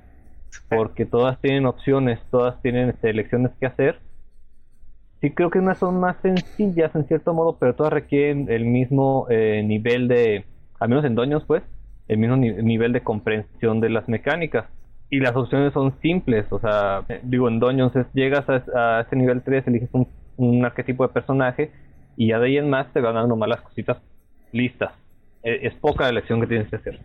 [0.69, 3.99] porque todas tienen opciones, todas tienen selecciones que hacer.
[5.21, 9.27] Sí creo que unas son más sencillas en cierto modo, pero todas requieren el mismo
[9.29, 10.47] eh, nivel de,
[10.79, 11.63] al menos en Doños pues,
[12.09, 14.65] el mismo nivel de comprensión de las mecánicas.
[15.11, 19.67] Y las opciones son simples, o sea, digo, en Doños llegas a, ese nivel 3,
[19.67, 21.71] eliges un, arquetipo de personaje
[22.17, 23.99] y ya de ahí en más te van dando más las cositas
[24.53, 24.93] listas.
[25.43, 27.01] E, es, poca la elección que tienes que hacer.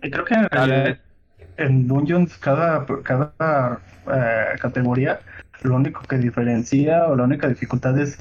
[0.00, 0.96] Creo que
[1.56, 3.80] en, Dungeons cada, cada
[4.12, 5.18] eh, categoría
[5.62, 8.18] lo único que diferencia o la única dificultad es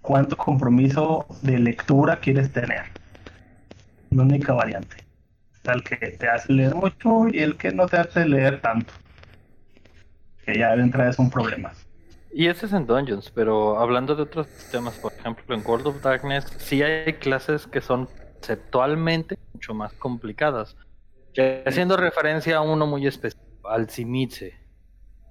[0.00, 2.84] cuánto compromiso de lectura quieres tener.
[4.10, 4.96] La única variante.
[5.64, 8.92] El que te hace leer mucho y el que no te hace leer tanto.
[10.44, 11.72] Que ya de entrada es un problema.
[12.32, 16.02] Y ese es en Dungeons, pero hablando de otros sistemas, por ejemplo, en World of
[16.02, 20.76] Darkness, sí hay clases que son conceptualmente mucho más complicadas.
[21.66, 23.90] Haciendo referencia a uno muy específico, al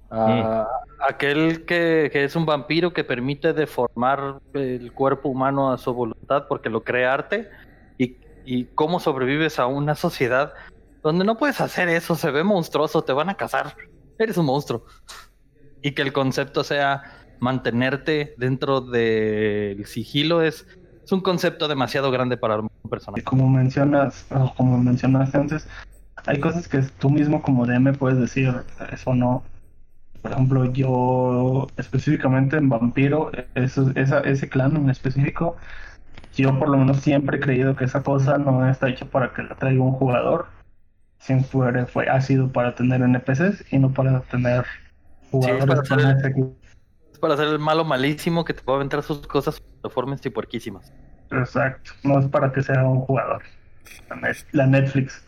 [0.10, 0.66] Simitze.
[1.08, 6.70] Aquel que, es un vampiro que permite deformar el cuerpo humano a su voluntad porque
[6.70, 7.50] lo crea arte.
[7.98, 10.54] Y, y cómo sobrevives a una sociedad
[11.04, 13.76] donde no puedes hacer eso, se ve monstruoso, te van a cazar.
[14.18, 14.86] Eres un monstruo
[15.86, 17.04] y que el concepto sea
[17.40, 20.66] mantenerte dentro del sigilo es,
[21.04, 23.24] es un concepto demasiado grande para un personaje.
[23.24, 24.26] Como mencionas,
[24.58, 25.68] como mencionaste antes,
[26.26, 28.52] hay cosas que tú mismo como DM puedes decir,
[28.92, 29.44] eso no.
[30.26, 35.56] Por ejemplo, yo específicamente en Vampiro, eso, esa, ese clan en específico,
[36.36, 39.44] yo por lo menos siempre he creído que esa cosa no está hecha para que
[39.44, 40.48] la traiga un jugador.
[41.20, 44.66] Siempre fue, ha sido para tener NPCs y no para tener
[45.30, 45.84] para,
[47.36, 50.92] hacer, el malo malísimo que te puede aventar sus cosas deformes y puerquísimas.
[51.30, 53.44] Exacto, no es para que sea un jugador.
[54.54, 55.24] La Netflix.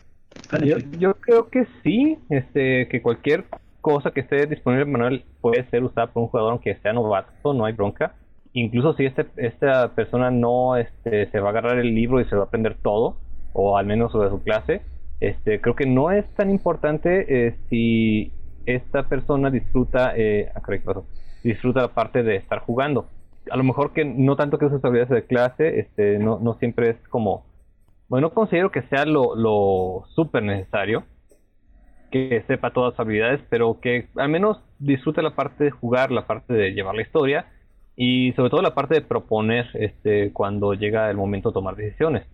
[0.98, 3.46] Yo, creo que sí, este, que cualquier
[3.82, 7.54] cosa que esté disponible en manual puede ser usada por un jugador aunque sea novato,
[7.54, 8.16] no hay bronca.
[8.54, 12.36] Incluso si este, esta persona no este, se va a agarrar el libro y se
[12.36, 13.18] va a aprender todo,
[13.54, 14.82] o al menos sobre su clase,
[15.20, 18.32] este, creo que no es tan importante eh, si
[18.66, 20.62] esta persona disfruta, eh, ah,
[21.44, 23.08] disfruta la parte de estar jugando.
[23.50, 26.90] A lo mejor que no tanto que use habilidades de clase, este, no, no siempre
[26.90, 27.46] es como,
[28.10, 31.06] bueno, no considero que sea lo, lo súper necesario
[32.12, 36.26] que sepa todas las habilidades, pero que al menos disfrute la parte de jugar, la
[36.28, 37.46] parte de llevar la historia
[37.96, 42.26] y sobre todo la parte de proponer este cuando llega el momento de tomar decisiones.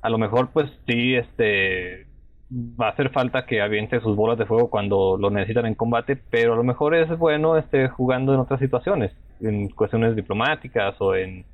[0.00, 2.06] A lo mejor pues sí este
[2.50, 6.16] va a hacer falta que aviente sus bolas de fuego cuando lo necesitan en combate,
[6.16, 11.14] pero a lo mejor es bueno este, jugando en otras situaciones, en cuestiones diplomáticas o
[11.14, 11.44] en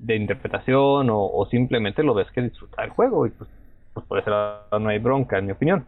[0.00, 3.50] de interpretación o, simplemente lo ves que disfruta el juego y pues,
[3.92, 4.30] pues por eso
[4.78, 5.84] no hay bronca en mi opinión.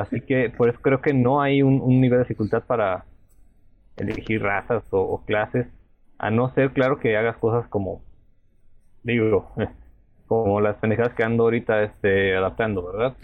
[0.00, 3.04] Así que por eso creo que no hay un, nivel de dificultad para
[3.96, 5.66] elegir razas o, o clases,
[6.18, 8.02] a no ser, claro, que hagas cosas como,
[9.02, 9.52] digo,
[10.26, 13.14] como las pendejadas que ando ahorita este, adaptando, ¿verdad?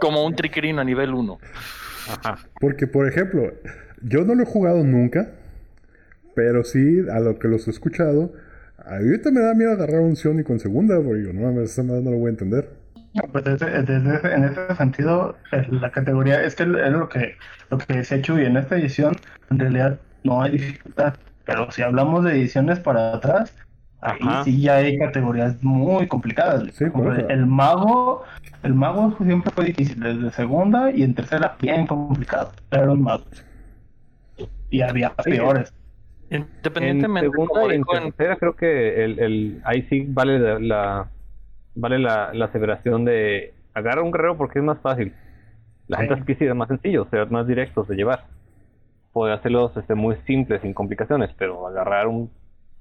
[0.00, 1.38] Como un triquerino a nivel 1.
[2.10, 2.38] Ajá.
[2.60, 3.52] Porque, por ejemplo,
[4.02, 5.32] yo no lo he jugado nunca,
[6.34, 8.32] pero sí, a lo que los he escuchado,
[8.78, 12.02] ahorita me da miedo agarrar un Sionico en segunda, porque digo, no mames, esa madre
[12.02, 12.77] no lo voy a entender.
[13.32, 15.36] Pues desde- desde- en ese sentido,
[15.70, 17.36] la categoría es que es lo que,
[17.70, 19.16] lo que decía Chuy, en esta edición
[19.50, 23.54] en realidad no hay dificultad, pero si hablamos de ediciones para atrás,
[24.00, 24.44] ahí Ajá.
[24.44, 26.64] sí ya hay categorías muy complicadas.
[26.74, 26.84] Sí,
[27.28, 28.24] el mago,
[28.62, 33.24] el mago siempre fue difícil, desde segunda y en tercera bien complicado, pero el mago.
[34.70, 35.72] Y había peores.
[36.30, 40.38] En Independientemente, segunda como y en en- tercera creo que el, el, ahí sí vale
[40.38, 41.08] la, la-
[41.80, 45.12] vale la, la aseveración de agarrar un guerrero porque es más fácil.
[45.86, 46.08] La Sí.
[46.08, 48.24] gente quisiera más sencillo, o sea, más directos de llevar.
[49.12, 52.30] Poder hacerlos este, muy simples, sin complicaciones, pero agarrar un,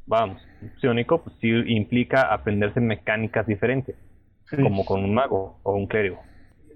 [0.06, 3.96] vamos, un psiónico, pues sí implica aprenderse mecánicas diferentes,
[4.50, 4.58] Sí.
[4.62, 6.20] como con un mago o un clérigo.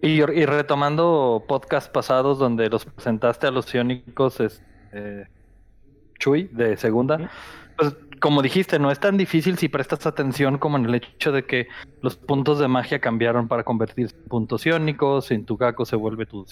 [0.01, 4.63] Y, y retomando podcasts pasados donde los presentaste a los ciónicos, es,
[4.93, 5.26] eh,
[6.19, 7.30] Chuy, de segunda,
[7.78, 11.43] pues como dijiste, no es tan difícil si prestas atención como en el hecho de
[11.43, 11.67] que
[12.01, 16.28] los puntos de magia cambiaron para convertirse en puntos ciónicos, en tu Gaco se vuelve
[16.28, 16.45] tu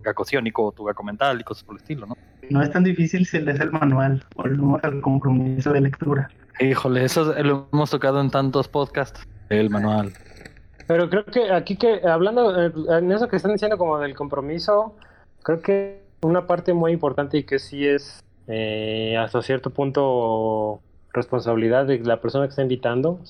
[0.00, 2.16] Gaco ciónico o tu Gaco mental y cosas por el estilo, ¿no?
[2.50, 6.28] No es tan difícil si lees el manual, volvemos al compromiso de lectura.
[6.58, 9.26] Híjole, eso lo hemos tocado en tantos podcasts.
[9.48, 10.12] El manual.
[10.88, 14.96] Pero creo que aquí que, hablando eh, en eso que están diciendo como del compromiso,
[15.44, 20.82] creo que una parte muy importante y que sí es eh, hasta cierto punto
[21.14, 23.20] responsabilidad de la persona que está invitando,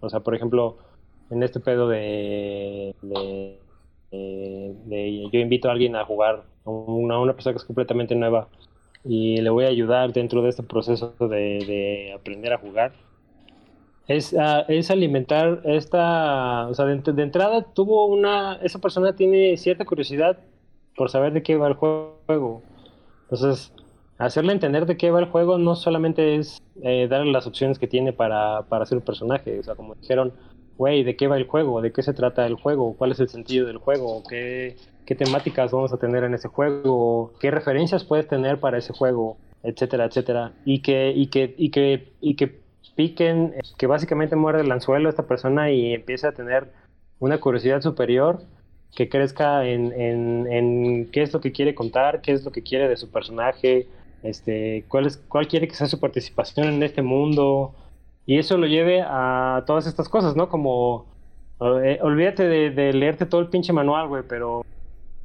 [0.00, 0.78] o sea, por ejemplo,
[1.30, 2.94] en este pedo de,
[4.10, 8.48] yo invito a alguien a jugar, a una, persona que es completamente nueva
[9.04, 11.26] y le voy a ayudar dentro de este proceso de,
[11.66, 12.92] de aprender a jugar
[14.08, 19.56] es, ah, es alimentar esta, o sea, de, de entrada tuvo una, esa persona tiene
[19.56, 20.38] cierta curiosidad
[20.96, 22.62] por saber de qué va el juego.
[23.24, 23.72] Entonces,
[24.26, 27.88] hacerle entender de qué va el juego no solamente es eh, darle las opciones que
[27.88, 30.32] tiene para, para hacer un personaje, o sea, como dijeron,
[30.78, 31.80] güey, ¿de qué va el juego?
[31.80, 32.94] ¿De qué se trata el juego?
[32.96, 34.22] ¿Cuál es el sentido del juego?
[34.28, 37.32] ¿Qué, qué temáticas vamos a tener en ese juego?
[37.40, 39.36] ¿Qué referencias puedes tener para ese juego?
[39.62, 40.52] Etcétera, etcétera.
[40.64, 42.60] Y que, y que, y que, y que
[42.96, 46.68] piquen, que básicamente muerde el anzuelo esta persona y empiece a tener
[47.18, 48.40] una curiosidad superior
[48.94, 52.62] que crezca en, en, en qué es lo que quiere contar, qué es lo que
[52.62, 53.88] quiere de su personaje,
[54.22, 57.74] este, cuál, es, cuál quiere que sea su participación en este mundo,
[58.24, 60.48] y eso lo lleve a todas estas cosas, ¿no?
[60.48, 61.06] Como,
[61.82, 64.64] eh, olvídate de, leerte todo el pinche manual, güey, pero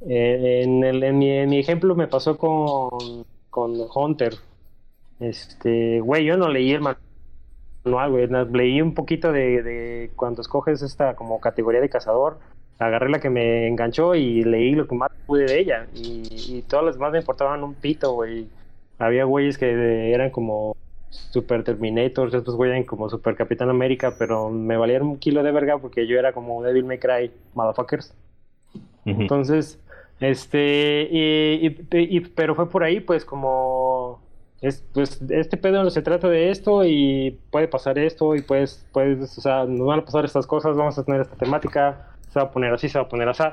[0.08, 4.34] eh, en, el, en, mi, en mi ejemplo me pasó con, con Hunter.
[5.20, 10.82] Este, güey, yo no leí el manual, güey, leí un poquito de, de cuando escoges
[10.82, 12.38] esta como categoría de cazador,
[12.78, 16.62] agarré la que me enganchó y leí lo que más pude de ella, y, y
[16.62, 18.46] todas las demás me importaban un pito, güey.
[18.98, 20.76] Había güeyes que eran como
[21.10, 25.52] Super Terminators, estos güeyes eran como Super Capitán América, pero me valieron un kilo de
[25.52, 28.12] verga porque yo era como Devil May Cry, motherfuckers.
[29.22, 29.78] Entonces,
[30.20, 31.76] este, y, y-
[32.16, 34.20] y- pero fue por ahí, pues, como,
[34.60, 39.38] es, pues, este pedo se trata de esto y puede pasar esto y pues, puedes,
[39.38, 42.46] o sea, nos van a pasar estas cosas, vamos a tener esta temática, se va
[42.46, 43.44] a poner así, se va a poner así.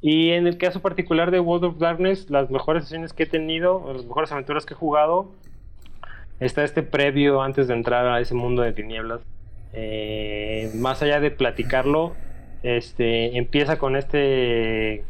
[0.00, 3.92] Y en el caso particular de World of Darkness, las mejores sesiones que he tenido,
[3.92, 5.30] las mejores aventuras que he jugado,
[6.40, 9.20] está este previo antes de entrar a ese mundo de tinieblas.
[9.72, 12.14] Eh, más allá de platicarlo,
[12.62, 15.04] este empieza con este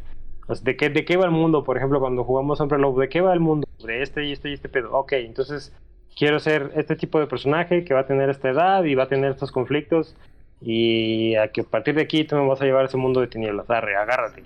[0.62, 1.64] ¿de qué, de qué va el mundo?
[1.64, 3.66] Por ejemplo, cuando jugamos Hombre Lobo, ¿de qué va el mundo?
[3.84, 4.92] De este y este y este pedo.
[4.92, 5.72] Ok, entonces
[6.16, 9.08] quiero ser este tipo de personaje que va a tener esta edad y va a
[9.08, 10.16] tener estos conflictos
[10.60, 13.20] y a que a partir de aquí tú me vas a llevar a ese mundo
[13.20, 13.68] de tinieblas.
[13.70, 14.42] Arre, agárrate.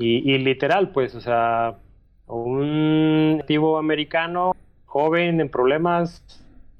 [0.00, 1.76] Y, y literal, pues, o sea,
[2.26, 6.24] un nativo americano joven en problemas,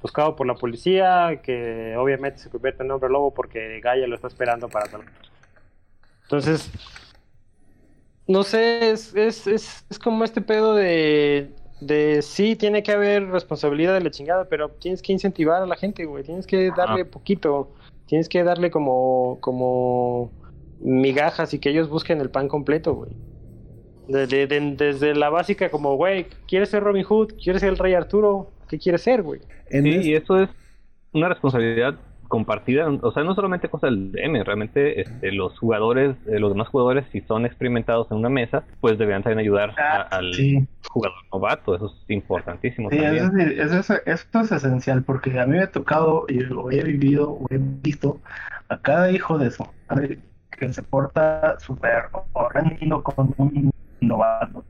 [0.00, 4.26] buscado por la policía, que obviamente se convierte en hombre lobo porque Gaia lo está
[4.26, 5.02] esperando para tal.
[6.22, 6.70] Entonces,
[8.26, 11.50] no sé, es, es, es, es como este pedo de,
[11.82, 15.76] de sí, tiene que haber responsabilidad de la chingada, pero tienes que incentivar a la
[15.76, 17.74] gente, güey, tienes que darle poquito,
[18.06, 20.30] tienes que darle como, como
[20.80, 23.10] migajas y que ellos busquen el pan completo, güey.
[24.08, 27.34] De- de- de- desde la básica como, güey, ¿quieres ser Robin Hood?
[27.42, 28.50] ¿Quieres ser el Rey Arturo?
[28.68, 29.40] ¿Qué quieres ser, güey?
[29.70, 30.48] Sí, y eso es
[31.12, 31.94] una responsabilidad
[32.28, 36.68] compartida, o sea, no solamente cosa del DM, realmente este, los jugadores, eh, los demás
[36.68, 40.64] jugadores, si son experimentados en una mesa, pues deberían también ayudar a- Ah, al, sí.
[40.88, 42.88] jugador novato, eso es importantísimo.
[42.88, 43.24] Sí, también.
[43.24, 46.70] es decir, eso, es- esto es esencial porque a mí me ha tocado y lo
[46.70, 48.20] he vivido, o he visto
[48.68, 50.20] a cada hijo de su madre
[50.60, 52.04] que se porta súper
[52.34, 54.62] horrendo con un novato.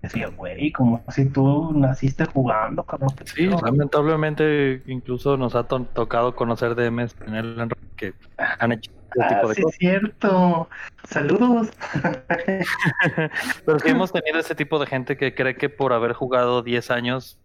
[0.00, 3.10] Decía, güey, como si tú naciste jugando, cabrón.
[3.24, 8.14] Sí, lamentablemente incluso nos ha to- tocado conocer DMs en el que
[8.58, 9.74] han hecho ese Ah, tipo de sí, cosas.
[9.74, 10.68] es cierto.
[11.04, 11.70] Saludos.
[13.66, 16.90] Pero sí hemos tenido ese tipo de gente que cree que por haber jugado 10
[16.90, 17.38] años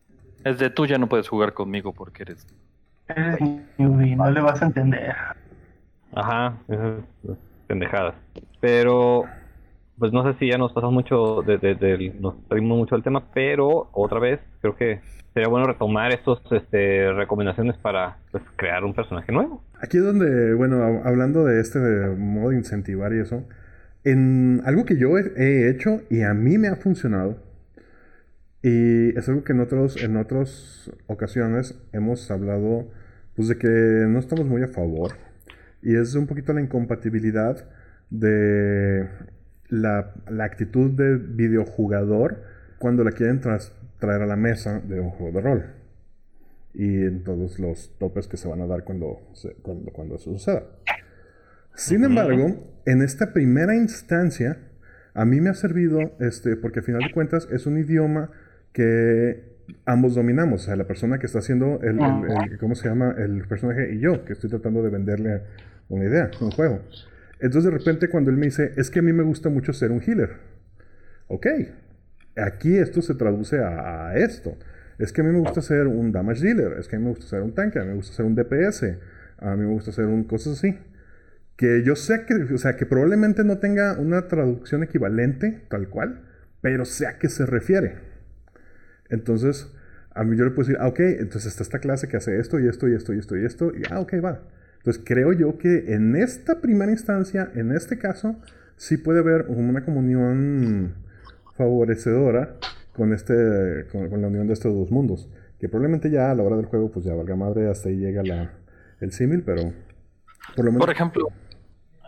[0.44, 2.48] es de tú ya no puedes jugar conmigo porque eres.
[3.08, 3.38] Eres
[3.78, 5.16] newbie, no le vas a entender.
[6.16, 6.58] Ajá,
[7.68, 8.16] pendejadas.
[8.62, 9.26] Pero,
[10.00, 13.04] pues no sé si ya nos pasamos mucho, de, de- del- nos perdimos mucho del
[13.04, 15.02] tema, pero otra vez creo que
[15.34, 19.62] sería bueno retomar estos este, recomendaciones para pues, crear un personaje nuevo.
[19.82, 23.44] Aquí es donde, bueno, hab- hablando de este de modo de incentivar y eso,
[24.04, 27.38] en algo que yo he hecho y a mí me ha funcionado,
[28.64, 32.88] y es algo que en, otros, en otras ocasiones hemos hablado,
[33.36, 35.12] pues de que no estamos muy a favor,
[35.88, 37.66] y es un poquito la incompatibilidad
[38.10, 39.08] de
[39.70, 42.42] la, la actitud de videojugador
[42.78, 45.66] cuando la quieren tras- traer a la mesa de un juego de rol
[46.74, 50.32] y en todos los topes que se van a dar cuando, se- cuando, cuando eso
[50.34, 50.64] suceda.
[51.74, 54.58] Sin embargo, en esta primera instancia,
[55.14, 58.30] a mí me ha servido, este, porque al final de cuentas es un idioma
[58.74, 62.88] que ambos dominamos, o sea, la persona que está haciendo el, el- el- ¿cómo se
[62.88, 63.16] llama?
[63.18, 65.42] El personaje y yo, que estoy tratando de venderle
[65.90, 66.82] una idea, un juego.
[67.40, 69.92] Entonces de repente cuando él me dice, es que a mí me gusta mucho ser
[69.92, 70.38] un healer.
[71.28, 71.48] Ok,
[72.36, 74.58] aquí esto se traduce a, esto.
[74.98, 77.12] Es que a mí me gusta ser un damage dealer, es que a mí me
[77.12, 78.98] gusta ser un tanque, a mí me gusta ser un DPS,
[79.38, 80.78] a mí me gusta ser un cosas así.
[81.56, 86.22] Que yo sé que, o sea, que probablemente no tenga una traducción equivalente, tal cual,
[86.62, 87.96] pero sé a qué se refiere.
[89.10, 89.72] Entonces,
[90.12, 92.60] a mí yo le puedo decir, ah, ok, entonces está esta clase que hace esto
[92.60, 94.42] y esto y esto y esto y esto, y ah, ok, va.
[94.88, 98.38] Entonces creo yo que en esta primera instancia, en este caso,
[98.78, 100.96] sí puede haber una comunión
[101.58, 102.56] favorecedora
[102.94, 105.28] con, este, con, la unión de estos dos mundos.
[105.60, 108.24] Que probablemente ya a la hora del juego, pues ya valga madre, hasta ahí llega
[108.24, 108.54] la,
[109.02, 109.74] el símil, pero
[110.56, 110.86] por lo menos...
[110.86, 111.28] Por ejemplo,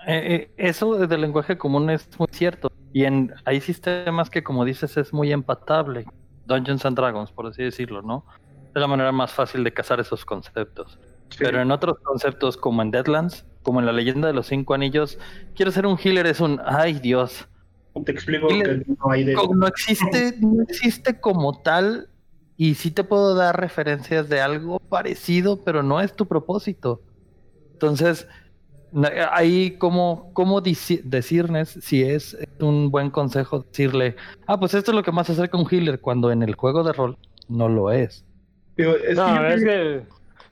[0.07, 2.71] eh, eh, eso del lenguaje común es muy cierto.
[2.93, 6.05] Y en, hay sistemas que, como dices, es muy empatable.
[6.45, 8.23] Dungeons and Dragons, por así decirlo, ¿no?
[8.73, 10.97] Es la manera más fácil de cazar esos conceptos.
[11.37, 15.19] Pero en otros conceptos, como en Deadlands, como en la leyenda de los cinco anillos,
[15.55, 17.47] quiero ser un healer es un, ay Dios,
[18.05, 19.33] Te explico que no hay de...
[19.33, 22.09] No existe, no existe como tal
[22.57, 27.01] y sí te puedo dar referencias de algo parecido, pero no es tu propósito.
[27.73, 28.27] Entonces,
[29.31, 34.15] ahí como, cómo dici- decirles si es un buen consejo decirle,
[34.47, 36.93] ah, pues esto es lo que más hacer con healer, cuando en el juego de
[36.93, 37.17] rol
[37.47, 38.25] no lo es.
[38.75, 40.03] Digo, es que No, es que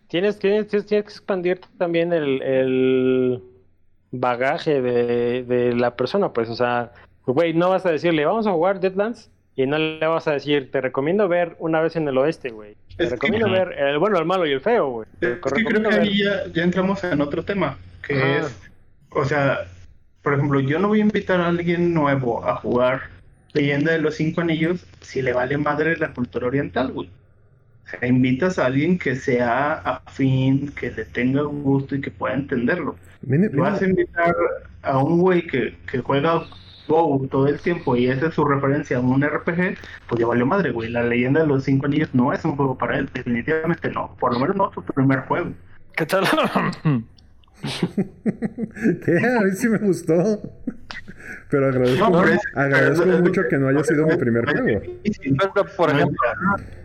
[0.08, 3.44] tienes, tienes, tienes que expandir también el, el
[4.12, 6.92] bagaje de, de la persona, pues, o sea,
[7.26, 10.72] güey, no vas a decirle, vamos a jugar Deadlands y no le vas a decir,
[10.72, 12.76] te recomiendo ver una vez en el oeste, güey.
[12.96, 15.08] Te Es que- recomiendo ver el bueno, el malo y el feo, güey.
[15.22, 18.56] Es que creo que ver- ahí ya, ya entramos en otro tema, que es,
[19.12, 19.66] o sea,
[20.22, 23.02] por ejemplo, yo no voy a invitar a alguien nuevo a jugar
[23.54, 27.10] Leyenda de los Cinco Anillos si le vale madre la cultura oriental, güey.
[27.90, 32.96] Sea, invitas a alguien que sea afín, que le tenga gusto y que pueda entenderlo.
[33.26, 34.36] Mini- Si vas a invitar
[34.82, 36.44] a un güey que, que juega
[36.90, 39.78] WoW todo el tiempo y esa es su referencia a un RPG,
[40.08, 40.90] pues ya valió madre, güey.
[40.90, 44.16] La leyenda de los cinco anillos no es un juego para él, definitivamente no.
[44.20, 45.52] Por lo menos no su primer juego.
[45.96, 46.24] ¿Qué tal?
[49.06, 49.18] ¿Qué?
[49.18, 50.14] A mí sí me gustó.
[51.50, 54.82] Pero agradezco, No, pero es- agradezco pero- mucho que no haya sido mi primer juego.
[55.76, 56.18] por ejemplo,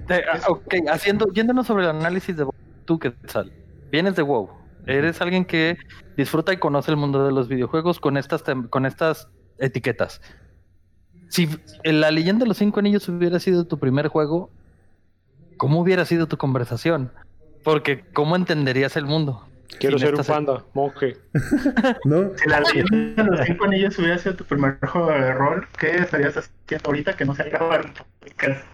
[0.06, 2.46] Te- ah, ok, haciendo, yéndonos sobre el análisis de
[2.84, 3.52] tú qué tal,
[3.90, 4.50] vienes de WoW,
[4.86, 5.76] eres alguien que
[6.16, 10.20] disfruta y conoce el mundo de los videojuegos con estas tem- con estas etiquetas.
[11.28, 11.48] Si
[11.84, 14.50] la leyenda de los cinco anillos hubiera sido tu primer juego,
[15.56, 17.10] ¿cómo hubiera sido tu conversación?
[17.64, 19.46] Porque ¿cómo entenderías el mundo?
[19.78, 21.16] Quiero ser un panda, monje.
[22.04, 22.36] ¿No?
[22.36, 25.96] Si la leyenda de los cinco anillos hubiera sido tu primer juego de rol, ¿qué
[25.96, 28.64] estarías haciendo ahorita que no se grabar un podcast?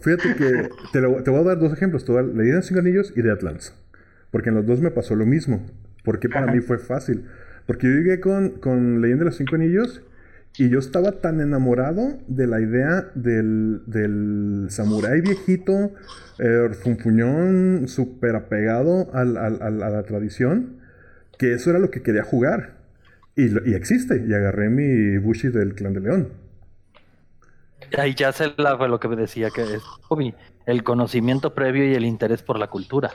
[0.00, 2.04] Fíjate que te, lo- te voy a dar dos ejemplos.
[2.04, 3.74] Te voy a dar de Cinco Anillos y Deadlands.
[4.30, 5.64] Porque en los dos me pasó lo mismo.
[6.04, 7.24] Porque para mí fue fácil.
[7.66, 10.02] Porque yo llegué con, con Leyenda de los Cinco Anillos
[10.56, 15.92] y yo estaba tan enamorado de la idea del, del samurái viejito,
[16.38, 20.78] eh, funfuñón, súper apegado al- al- al- a la tradición,
[21.38, 22.76] que eso era lo que quería jugar.
[23.36, 24.24] Y, y existe.
[24.26, 26.28] Y agarré mi Bushi del Clan de León.
[27.96, 29.82] Ahí ya se la, fue lo que me decía que es
[30.66, 33.10] el conocimiento previo y el interés por la cultura.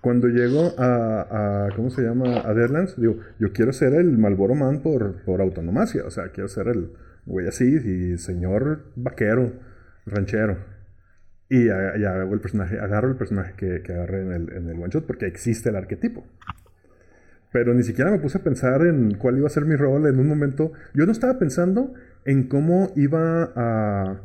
[0.00, 2.42] Cuando llego a, a ¿cómo se llama?
[2.44, 6.48] A Deadlands, digo, yo quiero ser el Malboro Man por, por autonomacia, o sea, quiero
[6.48, 6.90] ser el
[7.24, 9.52] güey así y señor vaquero,
[10.04, 10.58] ranchero.
[11.48, 11.90] Y, a-
[12.20, 15.06] hago el personaje, agarro el personaje que, que agarré en el, en el one shot
[15.06, 16.26] porque existe el arquetipo.
[17.52, 20.18] Pero ni siquiera me puse a pensar en cuál iba a ser mi rol en
[20.18, 20.72] un momento.
[20.92, 21.94] Yo no estaba pensando
[22.24, 24.20] en cómo iba a,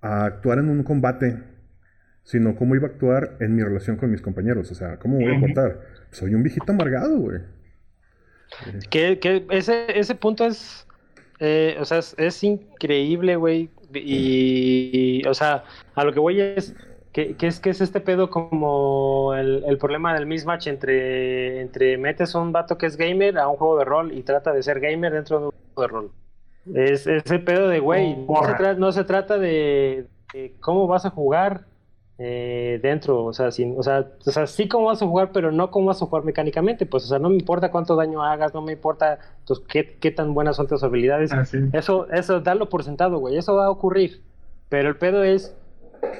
[0.00, 1.42] a actuar en un combate,
[2.24, 4.70] sino cómo iba a actuar en mi relación con mis compañeros.
[4.70, 5.80] O sea, cómo voy a portar.
[6.10, 7.40] Soy un viejito amargado, güey.
[8.90, 10.86] Que, que ese, ese punto es,
[11.38, 13.70] eh, o sea, es, es increíble, güey.
[13.94, 15.64] Y, o sea,
[15.94, 16.74] a lo que voy es
[17.12, 21.96] que, que es que es este pedo como el, el problema del mismatch entre, entre
[21.96, 24.62] metes a un vato que es gamer a un juego de rol y trata de
[24.62, 26.12] ser gamer dentro de un juego de rol.
[26.74, 31.10] Es ese pedo de, güey, no, se no se trata de, de cómo vas a
[31.10, 31.64] jugar
[32.20, 35.52] eh, dentro, o sea, sin, o, sea, o sea, sí cómo vas a jugar, pero
[35.52, 38.52] no cómo vas a jugar mecánicamente, pues, o sea, no me importa cuánto daño hagas,
[38.52, 41.58] no me importa pues, qué, qué tan buenas son tus habilidades, Así.
[41.72, 44.20] eso, eso, darlo por sentado, güey, eso va a ocurrir,
[44.68, 45.54] pero el pedo es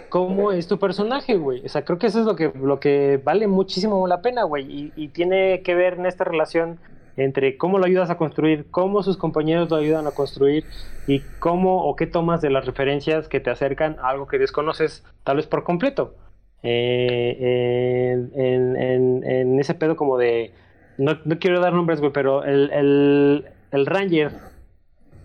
[0.08, 3.20] cómo es tu personaje, güey, o sea, creo que eso es lo que, lo que
[3.24, 6.78] vale muchísimo la pena, güey, y, y tiene que ver en esta relación
[7.18, 10.64] entre cómo lo ayudas a construir, cómo sus compañeros lo ayudan a construir
[11.08, 15.04] y cómo o qué tomas de las referencias que te acercan a algo que desconoces
[15.24, 16.14] tal vez por completo.
[16.62, 20.52] Eh, en, ese pedo como de...
[20.96, 24.32] No, quiero dar nombres, güey, pero el, el, el Ranger,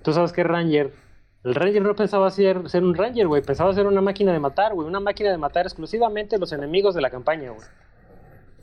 [0.02, 0.92] tú sabes que Ranger,
[1.44, 4.74] el Ranger no pensaba ser, ser un Ranger, güey, pensaba ser una máquina de matar,
[4.74, 7.68] güey, una máquina de matar exclusivamente los enemigos de la campaña, güey.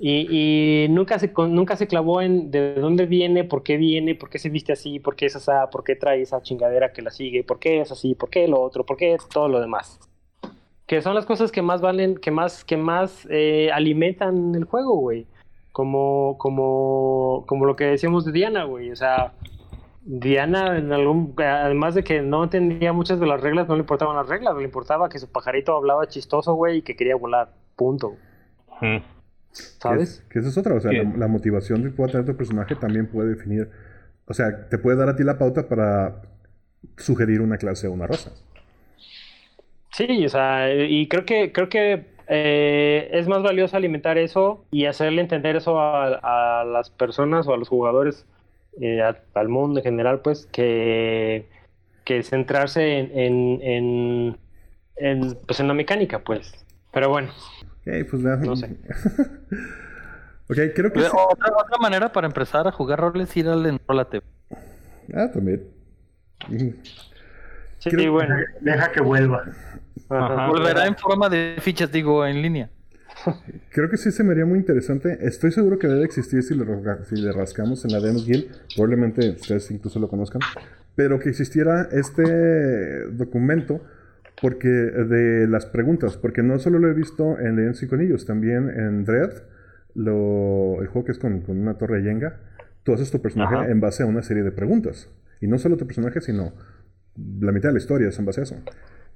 [0.02, 4.38] Y, nunca se nunca se clavó en de dónde viene, por qué viene, por qué
[4.38, 7.44] se viste así, por qué es así, por qué trae esa chingadera que la sigue,
[7.44, 10.00] por qué es así, por qué lo otro, por qué todo lo demás.
[10.86, 14.96] Que son las cosas que más valen, que más, que más eh, alimentan el juego,
[14.96, 15.26] güey.
[15.72, 18.90] Como, como, como lo que decíamos de Diana, güey.
[18.90, 19.34] O sea,
[20.02, 20.82] Diana,
[21.36, 24.64] además de que no entendía muchas de las reglas, no le importaban las reglas, le
[24.64, 27.52] importaba que su pajarito hablaba chistoso, güey, y que quería volar.
[27.76, 28.14] Punto.
[29.52, 30.22] ¿Sabes?
[30.28, 32.76] Que, que esa es otra, o sea, la, la motivación que pueda tener tu personaje
[32.76, 33.70] también puede definir,
[34.26, 36.22] o sea, te puede dar a ti la pauta para
[36.98, 38.32] sugerir una clase o una raza.
[39.92, 44.86] Sí, o sea, y creo que creo que eh, es más valioso alimentar eso y
[44.86, 48.24] hacerle entender eso a, a las personas o a los jugadores,
[48.80, 51.48] eh, a- al mundo en general, pues, que,
[52.04, 54.38] que centrarse en, en, en,
[54.96, 56.52] en, pues, en la mecánica, pues.
[56.92, 57.32] Pero bueno,
[57.86, 58.22] Ok, pues.
[58.22, 58.66] No sé.
[60.48, 61.06] ok, creo que sí.
[61.12, 64.22] Otra, manera para empezar a jugar rol es ir al Enrólate.
[65.14, 65.66] Ah, también.
[67.78, 68.36] Sí, Creo- bueno.
[68.60, 69.44] Deja que vuelva.
[70.08, 70.48] Ajá.
[70.48, 72.70] Volverá en forma de fichas, digo, en línea.
[73.70, 75.18] Creo que sí se me haría muy interesante.
[75.22, 76.64] Estoy seguro que debe existir si le,
[77.04, 78.50] si le rascamos en la Demos Guild.
[78.74, 80.40] Probablemente ustedes incluso lo conozcan.
[80.96, 83.80] Pero que existiera este documento
[84.42, 86.16] porque de las preguntas.
[86.16, 89.30] Porque no solo lo he visto en Legends y Conillos, también en Dread,
[89.94, 92.40] lo, el juego que es con, con una torre de Jenga.
[92.82, 93.68] Tú haces tu personaje Ajá.
[93.70, 95.08] en base a una serie de preguntas.
[95.40, 96.52] Y no solo tu personaje, sino
[97.40, 98.56] la mitad de la historia es en base a eso.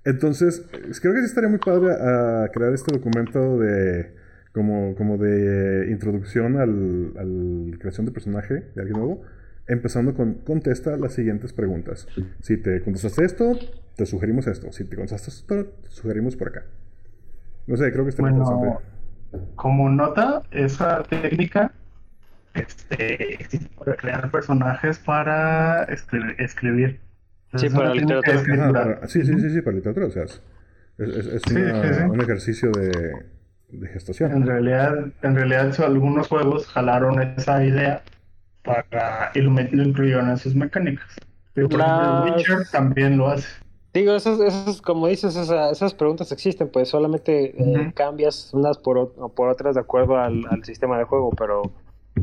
[0.05, 4.15] Entonces, es- creo que sí estaría muy padre a crear este documento de
[4.53, 9.23] como, como de introducción al, al creación de personaje de alguien nuevo,
[9.67, 12.07] empezando con contesta las siguientes preguntas.
[12.41, 13.59] Si te contestaste esto,
[13.97, 14.73] te sugerimos esto.
[14.73, 16.65] Si te contestaste esto, te sugerimos por acá.
[17.67, 19.53] No sé, creo que estaría Bueno, interesante.
[19.57, 21.73] como nota, esa técnica
[22.55, 27.01] este, existe para crear personajes para escri- escribir.
[27.57, 28.33] Sí, para literatura.
[28.33, 28.73] Ajá, escritura.
[28.85, 30.07] para- sí, sí, sí, sí, para literatura.
[30.07, 30.41] O sea, es,
[30.99, 32.03] es- es Sí, una- sí, sí.
[32.03, 33.13] un ejercicio de,
[33.71, 34.33] de gestación.
[34.33, 38.03] En realidad, en realidad algunos juegos jalaron esa idea
[38.65, 41.07] para y lo, incluyeron en sus mecánicas.
[41.55, 43.49] Pero, por ejemplo, Las- Witcher también lo hace.
[43.95, 48.99] Digo, esos, esos, como dices, esa- esas preguntas existen, pues solamente eh, cambias unas por,
[48.99, 51.63] o por otras de acuerdo al, al sistema de juego, pero,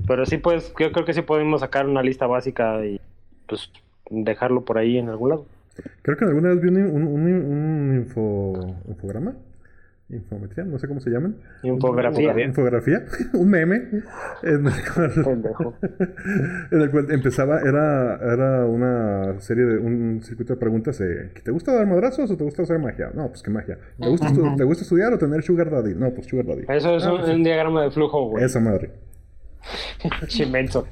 [0.06, 2.99] pero sí, pues yo creo que sí podemos sacar una lista básica y
[3.48, 3.72] pues
[4.10, 5.45] dejarlo por ahí en algún lado.
[6.02, 8.53] Creo que alguna vez vi un, un, un- un info,
[8.89, 9.34] infograma.
[10.11, 11.38] Infometría, no sé cómo se llaman.
[11.63, 12.33] Infografía.
[12.33, 13.75] Una Infografía, un meme.
[14.43, 15.11] En el cual,
[16.71, 21.51] en el cual empezaba, era, era una serie de un circuito de preguntas de ¿te
[21.51, 23.09] gusta dar madrazos o te gusta hacer magia?
[23.13, 23.77] No, pues qué magia.
[23.99, 24.57] ¿Te gusta, estu- Ujú.
[24.57, 25.95] ¿te gusta estudiar o tener sugar daddy?
[25.95, 26.63] No, pues sugar daddy.
[26.67, 28.43] Eso es Ah, un, pues un diagrama de flujo, güey.
[28.43, 28.91] Esa madre.
[30.27, 30.88] Chimenso.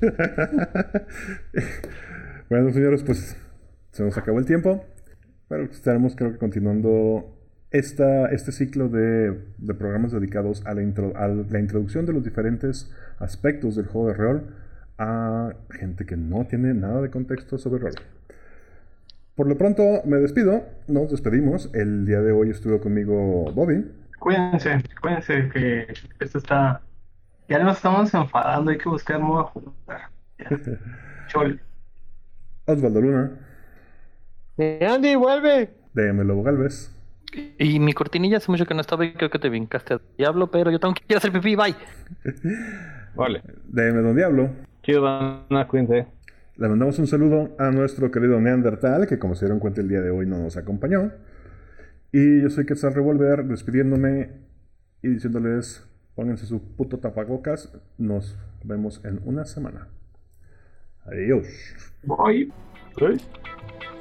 [2.50, 3.36] bueno, señores, pues
[3.92, 4.84] se nos acabó el tiempo.
[5.48, 7.36] Pero estaremos creo que continuando
[7.72, 12.24] esta, este ciclo de, de programas dedicados a la, intro- a la introducción de los
[12.24, 14.56] diferentes aspectos del juego de rol
[14.98, 17.96] a gente que no tiene nada de contexto sobre rol.
[19.36, 21.72] Por lo pronto me despido, nos despedimos.
[21.74, 23.86] El día de hoy estuvo conmigo Bobby,
[24.20, 25.88] Cuídense, cuídense que
[26.20, 26.82] esto está.
[27.50, 30.12] Ya nos estamos enfadando, hay que buscar modo de jugar.
[31.28, 31.62] Chol.
[32.68, 33.24] Osvaldo Luna,
[34.60, 35.70] Andy, vuelve.
[35.94, 36.92] DM Lobo Galvez,
[37.58, 40.50] Y mi cortinilla hace mucho que no estaba y creo que te vincaste a Diablo,
[40.50, 41.76] pero yo tengo que ir a hacer pipí, bye.
[43.16, 43.42] Vale.
[43.68, 44.50] DM Don Diablo.
[44.84, 46.08] Chido, banda, cuídense.
[46.56, 50.02] Le mandamos un saludo a nuestro querido Neandertal, que como se dieron cuenta el día
[50.02, 51.12] de hoy no nos acompañó.
[52.12, 54.32] Y yo soy Quetzal Revolver, despidiéndome
[55.02, 57.72] y diciéndoles, pónganse su puto tapabocas.
[57.98, 59.88] Nos vemos en una semana.
[61.06, 61.48] Adiós.
[62.04, 62.52] Voy.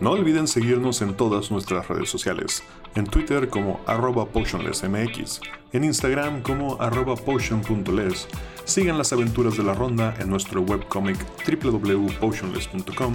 [0.00, 2.62] No olviden seguirnos en todas nuestras redes sociales.
[2.98, 5.40] En Twitter como arroba potionlessmx,
[5.72, 8.26] en Instagram como arroba potion.les.
[8.64, 11.16] Sigan las aventuras de la ronda en nuestro webcomic
[11.62, 13.14] www.potionless.com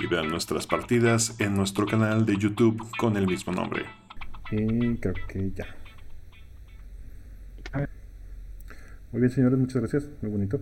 [0.00, 3.86] y vean nuestras partidas en nuestro canal de YouTube con el mismo nombre.
[4.50, 5.74] Y creo que ya.
[9.10, 10.06] Muy bien, señores, muchas gracias.
[10.20, 10.60] Muy bonito.